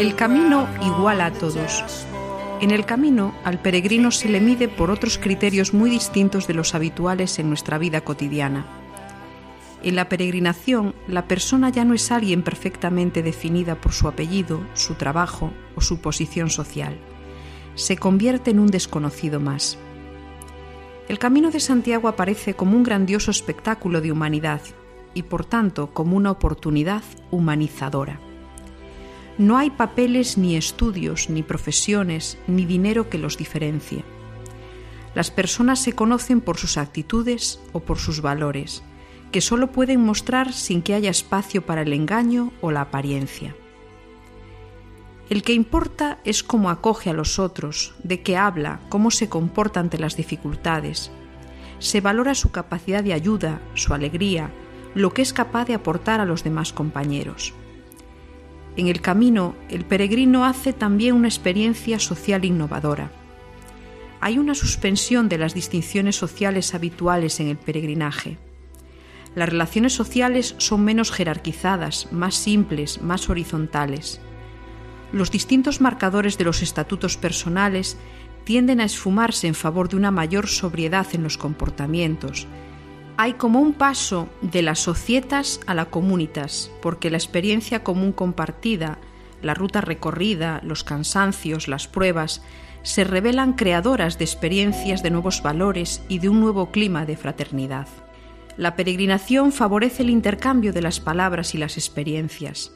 [0.00, 2.06] El camino iguala a todos.
[2.62, 6.74] En el camino, al peregrino se le mide por otros criterios muy distintos de los
[6.74, 8.64] habituales en nuestra vida cotidiana.
[9.82, 14.94] En la peregrinación, la persona ya no es alguien perfectamente definida por su apellido, su
[14.94, 16.96] trabajo o su posición social.
[17.74, 19.76] Se convierte en un desconocido más.
[21.10, 24.62] El Camino de Santiago aparece como un grandioso espectáculo de humanidad
[25.12, 28.29] y por tanto como una oportunidad humanizadora.
[29.40, 34.04] No hay papeles ni estudios, ni profesiones, ni dinero que los diferencie.
[35.14, 38.82] Las personas se conocen por sus actitudes o por sus valores,
[39.32, 43.56] que solo pueden mostrar sin que haya espacio para el engaño o la apariencia.
[45.30, 49.80] El que importa es cómo acoge a los otros, de qué habla, cómo se comporta
[49.80, 51.12] ante las dificultades.
[51.78, 54.50] Se valora su capacidad de ayuda, su alegría,
[54.94, 57.54] lo que es capaz de aportar a los demás compañeros.
[58.76, 63.10] En el camino, el peregrino hace también una experiencia social innovadora.
[64.20, 68.38] Hay una suspensión de las distinciones sociales habituales en el peregrinaje
[69.34, 74.20] las relaciones sociales son menos jerarquizadas, más simples, más horizontales.
[75.12, 77.96] Los distintos marcadores de los estatutos personales
[78.44, 82.48] tienden a esfumarse en favor de una mayor sobriedad en los comportamientos.
[83.22, 88.96] Hay como un paso de las societas a la comunitas, porque la experiencia común compartida,
[89.42, 92.40] la ruta recorrida, los cansancios, las pruebas,
[92.82, 97.88] se revelan creadoras de experiencias de nuevos valores y de un nuevo clima de fraternidad.
[98.56, 102.72] La peregrinación favorece el intercambio de las palabras y las experiencias.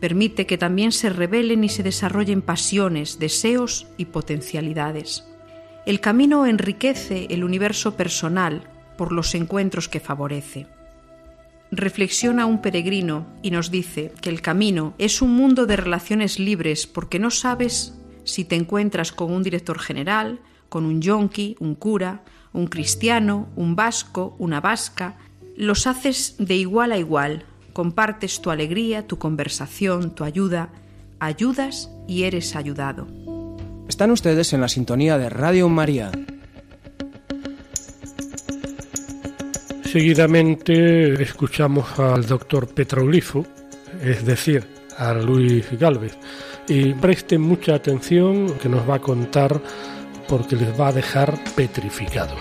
[0.00, 5.24] Permite que también se revelen y se desarrollen pasiones, deseos y potencialidades.
[5.86, 8.71] El camino enriquece el universo personal
[9.02, 10.68] por los encuentros que favorece.
[11.72, 16.86] Reflexiona un peregrino y nos dice que el camino es un mundo de relaciones libres
[16.86, 20.38] porque no sabes si te encuentras con un director general,
[20.68, 22.22] con un yonki, un cura,
[22.52, 25.16] un cristiano, un vasco, una vasca,
[25.56, 30.68] los haces de igual a igual, compartes tu alegría, tu conversación, tu ayuda,
[31.18, 33.08] ayudas y eres ayudado.
[33.88, 36.12] Están ustedes en la sintonía de Radio María.
[39.92, 43.44] Seguidamente escuchamos al doctor Petroglifo,
[44.02, 44.66] es decir,
[44.96, 46.16] a Luis Galvez,
[46.66, 49.60] y presten mucha atención que nos va a contar
[50.28, 52.38] porque les va a dejar petrificados.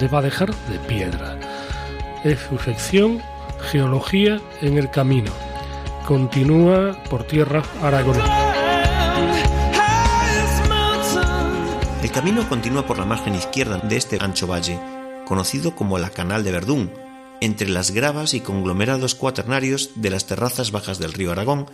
[0.00, 1.38] Les va a dejar de piedra.
[2.24, 3.22] Es su sección
[3.70, 5.30] Geología en el Camino.
[6.08, 8.48] Continúa por tierra aragonesa.
[12.02, 14.97] El camino continúa por la margen izquierda de este ancho valle,
[15.28, 16.90] conocido como la Canal de Verdún,
[17.42, 21.66] entre las gravas y conglomerados cuaternarios de las terrazas bajas del río Aragón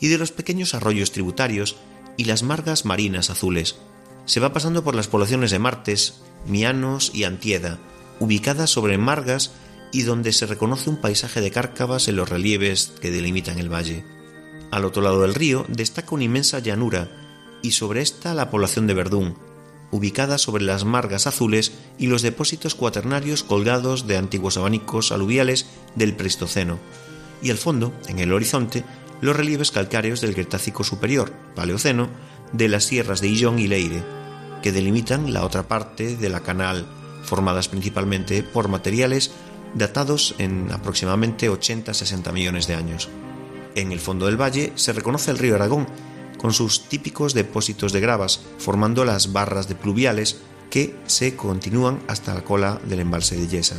[0.00, 1.76] y de los pequeños arroyos tributarios
[2.16, 3.76] y las margas marinas azules.
[4.24, 7.78] Se va pasando por las poblaciones de Martes, Mianos y Antieda,
[8.18, 9.52] ubicadas sobre margas
[9.92, 14.04] y donde se reconoce un paisaje de cárcavas en los relieves que delimitan el valle.
[14.72, 17.08] Al otro lado del río destaca una inmensa llanura
[17.62, 19.51] y sobre esta la población de Verdún,
[19.92, 26.16] ubicada sobre las margas azules y los depósitos cuaternarios colgados de antiguos abanicos aluviales del
[26.16, 26.80] Pleistoceno,
[27.42, 28.84] y al fondo, en el horizonte,
[29.20, 32.08] los relieves calcáreos del Cretácico superior, Paleoceno,
[32.52, 34.02] de las sierras de Illón y Leire,
[34.62, 36.86] que delimitan la otra parte de la canal,
[37.22, 39.32] formadas principalmente por materiales
[39.74, 43.08] datados en aproximadamente 80-60 millones de años.
[43.74, 45.86] En el fondo del valle se reconoce el río Aragón,
[46.42, 50.40] con sus típicos depósitos de gravas, formando las barras de pluviales
[50.70, 53.76] que se continúan hasta la cola del embalse de Yesa.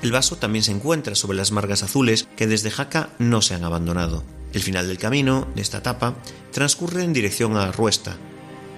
[0.00, 3.64] El vaso también se encuentra sobre las margas azules que desde Jaca no se han
[3.64, 4.22] abandonado.
[4.52, 6.14] El final del camino, de esta etapa,
[6.52, 8.16] transcurre en dirección a Ruesta.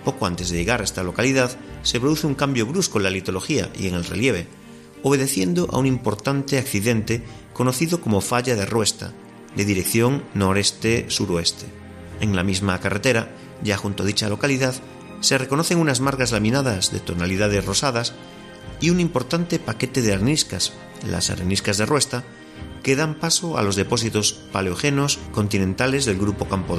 [0.05, 1.51] Poco antes de llegar a esta localidad,
[1.83, 4.47] se produce un cambio brusco en la litología y en el relieve,
[5.03, 7.23] obedeciendo a un importante accidente
[7.53, 9.13] conocido como falla de Ruesta,
[9.57, 11.86] de dirección noreste-suroeste.
[12.21, 13.31] En la misma carretera,
[13.63, 14.75] ya junto a dicha localidad,
[15.21, 18.15] se reconocen unas margas laminadas de tonalidades rosadas
[18.81, 20.73] y un importante paquete de areniscas,
[21.09, 22.25] las areniscas de Ruesta,
[22.83, 26.77] que dan paso a los depósitos paleogenos continentales del grupo Campo.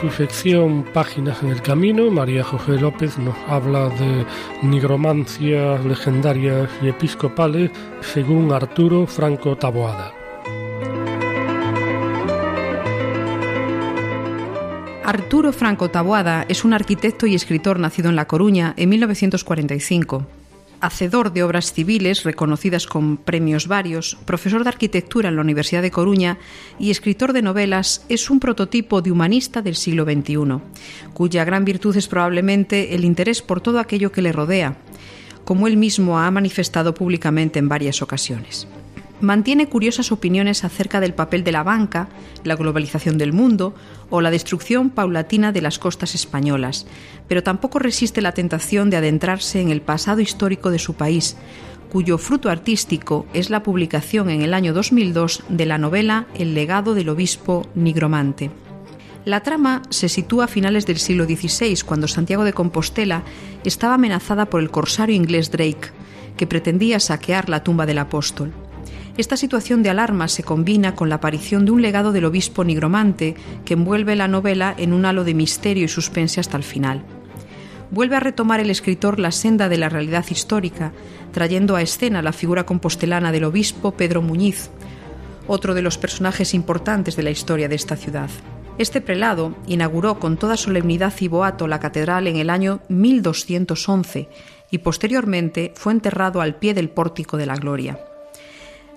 [0.00, 4.24] Su sección Páginas en el Camino, María José López nos habla de
[4.62, 7.70] nigromancias legendarias y episcopales
[8.00, 10.14] según Arturo Franco Taboada.
[15.04, 20.39] Arturo Franco Taboada es un arquitecto y escritor nacido en La Coruña en 1945
[20.80, 25.90] hacedor de obras civiles reconocidas con premios varios, profesor de arquitectura en la Universidad de
[25.90, 26.38] Coruña
[26.78, 30.60] y escritor de novelas, es un prototipo de humanista del siglo XXI,
[31.12, 34.76] cuya gran virtud es probablemente el interés por todo aquello que le rodea,
[35.44, 38.66] como él mismo ha manifestado públicamente en varias ocasiones
[39.20, 42.08] mantiene curiosas opiniones acerca del papel de la banca,
[42.44, 43.74] la globalización del mundo
[44.08, 46.86] o la destrucción paulatina de las costas españolas,
[47.28, 51.36] pero tampoco resiste la tentación de adentrarse en el pasado histórico de su país,
[51.90, 56.94] cuyo fruto artístico es la publicación en el año 2002 de la novela El legado
[56.94, 58.50] del obispo nigromante.
[59.24, 63.22] La trama se sitúa a finales del siglo XVI, cuando Santiago de Compostela
[63.64, 65.90] estaba amenazada por el corsario inglés Drake,
[66.38, 68.52] que pretendía saquear la tumba del apóstol.
[69.20, 73.34] Esta situación de alarma se combina con la aparición de un legado del obispo nigromante
[73.66, 77.02] que envuelve la novela en un halo de misterio y suspense hasta el final.
[77.90, 80.92] Vuelve a retomar el escritor la senda de la realidad histórica,
[81.32, 84.70] trayendo a escena la figura compostelana del obispo Pedro Muñiz,
[85.46, 88.30] otro de los personajes importantes de la historia de esta ciudad.
[88.78, 94.30] Este prelado inauguró con toda solemnidad y boato la catedral en el año 1211
[94.70, 97.98] y posteriormente fue enterrado al pie del pórtico de la Gloria.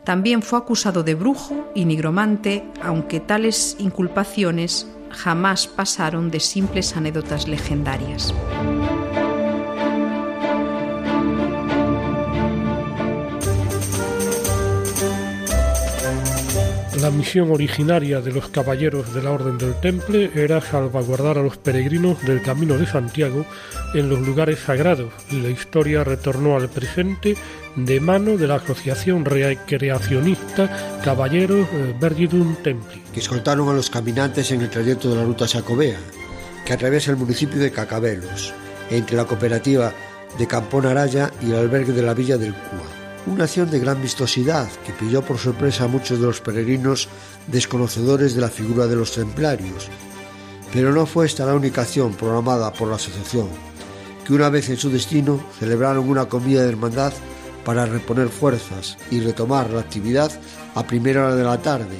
[0.03, 7.47] También fue acusado de brujo y nigromante, aunque tales inculpaciones jamás pasaron de simples anécdotas
[7.47, 8.33] legendarias.
[17.03, 21.57] La misión originaria de los caballeros de la Orden del Temple era salvaguardar a los
[21.57, 23.45] peregrinos del Camino de Santiago
[23.93, 27.35] en los lugares sagrados y la historia retornó al presente
[27.75, 33.01] de mano de la Asociación Recreacionista Caballeros eh, Vergidum Templi.
[33.13, 35.99] que escoltaron a los caminantes en el trayecto de la ruta Sacobea,
[36.65, 38.53] que atraviesa el municipio de Cacabelos,
[38.89, 39.91] entre la cooperativa
[40.39, 43.02] de Campón Araya y el albergue de la Villa del Cúa.
[43.25, 47.07] Una acción de gran vistosidad que pilló por sorpresa a muchos de los peregrinos
[47.47, 49.87] desconocedores de la figura de los templarios.
[50.73, 53.47] Pero no fue esta la única acción programada por la asociación,
[54.25, 57.13] que una vez en su destino celebraron una comida de hermandad
[57.63, 60.31] para reponer fuerzas y retomar la actividad
[60.75, 61.97] a primera hora de la tarde,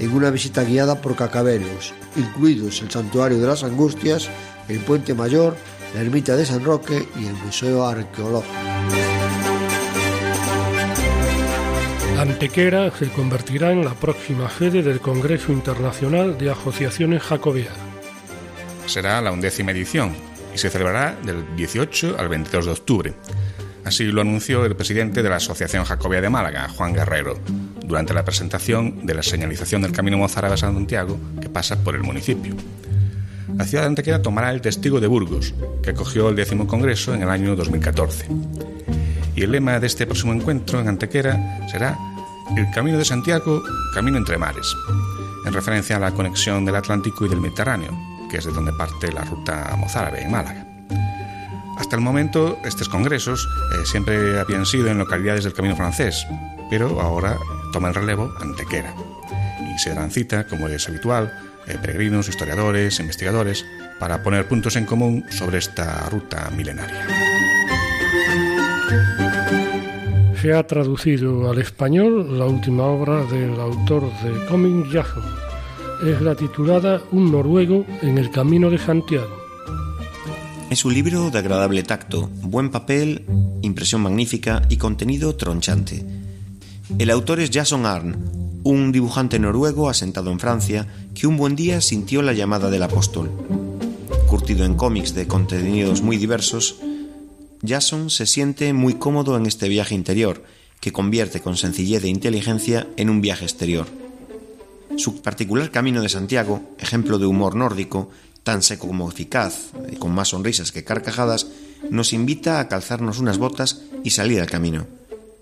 [0.00, 4.28] en una visita guiada por cacabelos, incluidos el Santuario de las Angustias,
[4.68, 5.56] el Puente Mayor,
[5.94, 9.07] la Ermita de San Roque y el Museo Arqueológico.
[12.18, 17.72] Antequera se convertirá en la próxima sede del Congreso Internacional de Asociaciones Jacobeas.
[18.86, 20.16] Será la undécima edición
[20.52, 23.14] y se celebrará del 18 al 22 de octubre.
[23.84, 27.38] Así lo anunció el presidente de la Asociación Jacobea de Málaga, Juan Guerrero,
[27.84, 32.02] durante la presentación de la señalización del Camino Mozárabe a Santiago que pasa por el
[32.02, 32.56] municipio.
[33.56, 35.54] La ciudad de Antequera tomará el testigo de Burgos,
[35.84, 38.26] que acogió el décimo congreso en el año 2014.
[39.36, 41.96] Y el lema de este próximo encuentro en Antequera será
[42.56, 43.62] El Camino de Santiago,
[43.94, 44.76] Camino entre Mares,
[45.44, 47.96] en referencia a la conexión del Atlántico y del Mediterráneo,
[48.30, 50.66] que es de donde parte la ruta mozárabe en Málaga.
[51.78, 56.26] Hasta el momento, estos congresos eh, siempre habían sido en localidades del Camino francés,
[56.68, 57.38] pero ahora
[57.72, 58.92] toma el relevo Antequera.
[59.74, 61.32] Y se darán cita, como es habitual,
[61.66, 63.64] eh, peregrinos, historiadores, investigadores,
[64.00, 67.06] para poner puntos en común sobre esta ruta milenaria.
[70.40, 75.24] Se ha traducido al español la última obra del autor de Coming Jason.
[76.06, 79.36] Es la titulada Un noruego en el camino de Santiago.
[80.70, 83.24] Es un libro de agradable tacto, buen papel,
[83.62, 86.06] impresión magnífica y contenido tronchante.
[87.00, 91.80] El autor es Jason Arn, un dibujante noruego asentado en Francia que un buen día
[91.80, 93.28] sintió la llamada del apóstol.
[94.28, 96.76] Curtido en cómics de contenidos muy diversos,
[97.66, 100.44] Jason se siente muy cómodo en este viaje interior,
[100.80, 103.86] que convierte con sencillez e inteligencia en un viaje exterior.
[104.96, 108.10] Su particular camino de Santiago, ejemplo de humor nórdico,
[108.42, 111.48] tan seco como eficaz, y con más sonrisas que carcajadas,
[111.90, 114.86] nos invita a calzarnos unas botas y salir al camino.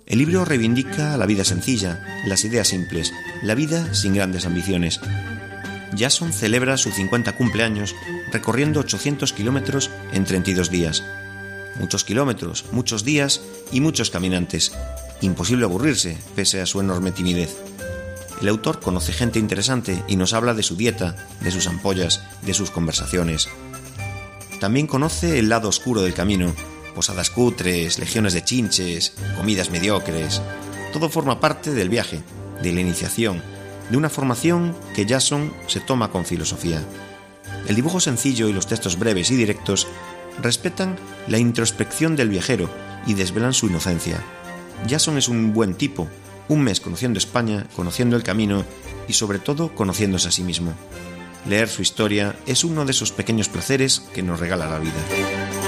[0.06, 3.12] El libro reivindica la vida sencilla, las ideas simples,
[3.42, 5.00] la vida sin grandes ambiciones.
[5.96, 7.94] Jason celebra su 50 cumpleaños
[8.32, 11.02] recorriendo 800 kilómetros en 32 días.
[11.78, 13.40] Muchos kilómetros, muchos días
[13.72, 14.72] y muchos caminantes.
[15.20, 17.56] Imposible aburrirse, pese a su enorme timidez.
[18.40, 22.54] El autor conoce gente interesante y nos habla de su dieta, de sus ampollas, de
[22.54, 23.48] sus conversaciones.
[24.60, 26.54] También conoce el lado oscuro del camino,
[26.94, 30.40] posadas cutres, legiones de chinches, comidas mediocres.
[30.92, 32.22] Todo forma parte del viaje,
[32.62, 33.42] de la iniciación,
[33.90, 36.82] de una formación que Jason se toma con filosofía.
[37.68, 39.86] El dibujo sencillo y los textos breves y directos
[40.42, 40.96] respetan
[41.28, 42.70] la introspección del viajero
[43.06, 44.22] y desvelan su inocencia.
[44.88, 46.08] Jason es un buen tipo,
[46.48, 48.64] un mes conociendo España, conociendo el camino
[49.08, 50.74] y sobre todo conociéndose a sí mismo.
[51.48, 55.65] Leer su historia es uno de esos pequeños placeres que nos regala la vida.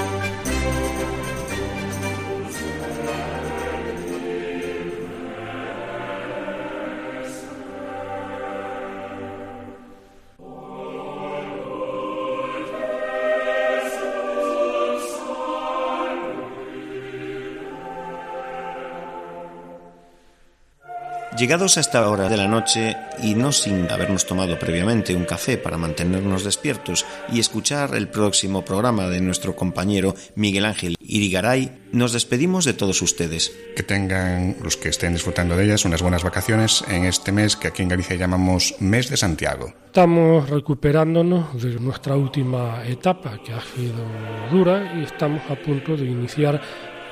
[21.38, 25.56] Llegados a esta hora de la noche y no sin habernos tomado previamente un café
[25.56, 32.12] para mantenernos despiertos y escuchar el próximo programa de nuestro compañero Miguel Ángel Irigaray, nos
[32.12, 33.56] despedimos de todos ustedes.
[33.76, 37.68] Que tengan los que estén disfrutando de ellas unas buenas vacaciones en este mes que
[37.68, 39.72] aquí en Galicia llamamos Mes de Santiago.
[39.86, 44.04] Estamos recuperándonos de nuestra última etapa que ha sido
[44.50, 46.60] dura y estamos a punto de iniciar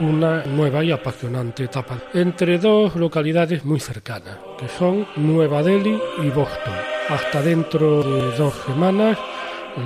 [0.00, 6.28] una nueva y apasionante etapa entre dos localidades muy cercanas, que son Nueva Delhi y
[6.30, 6.74] Boston.
[7.08, 9.18] Hasta dentro de dos semanas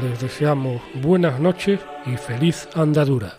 [0.03, 3.39] les deseamos buenas noches y feliz andadura.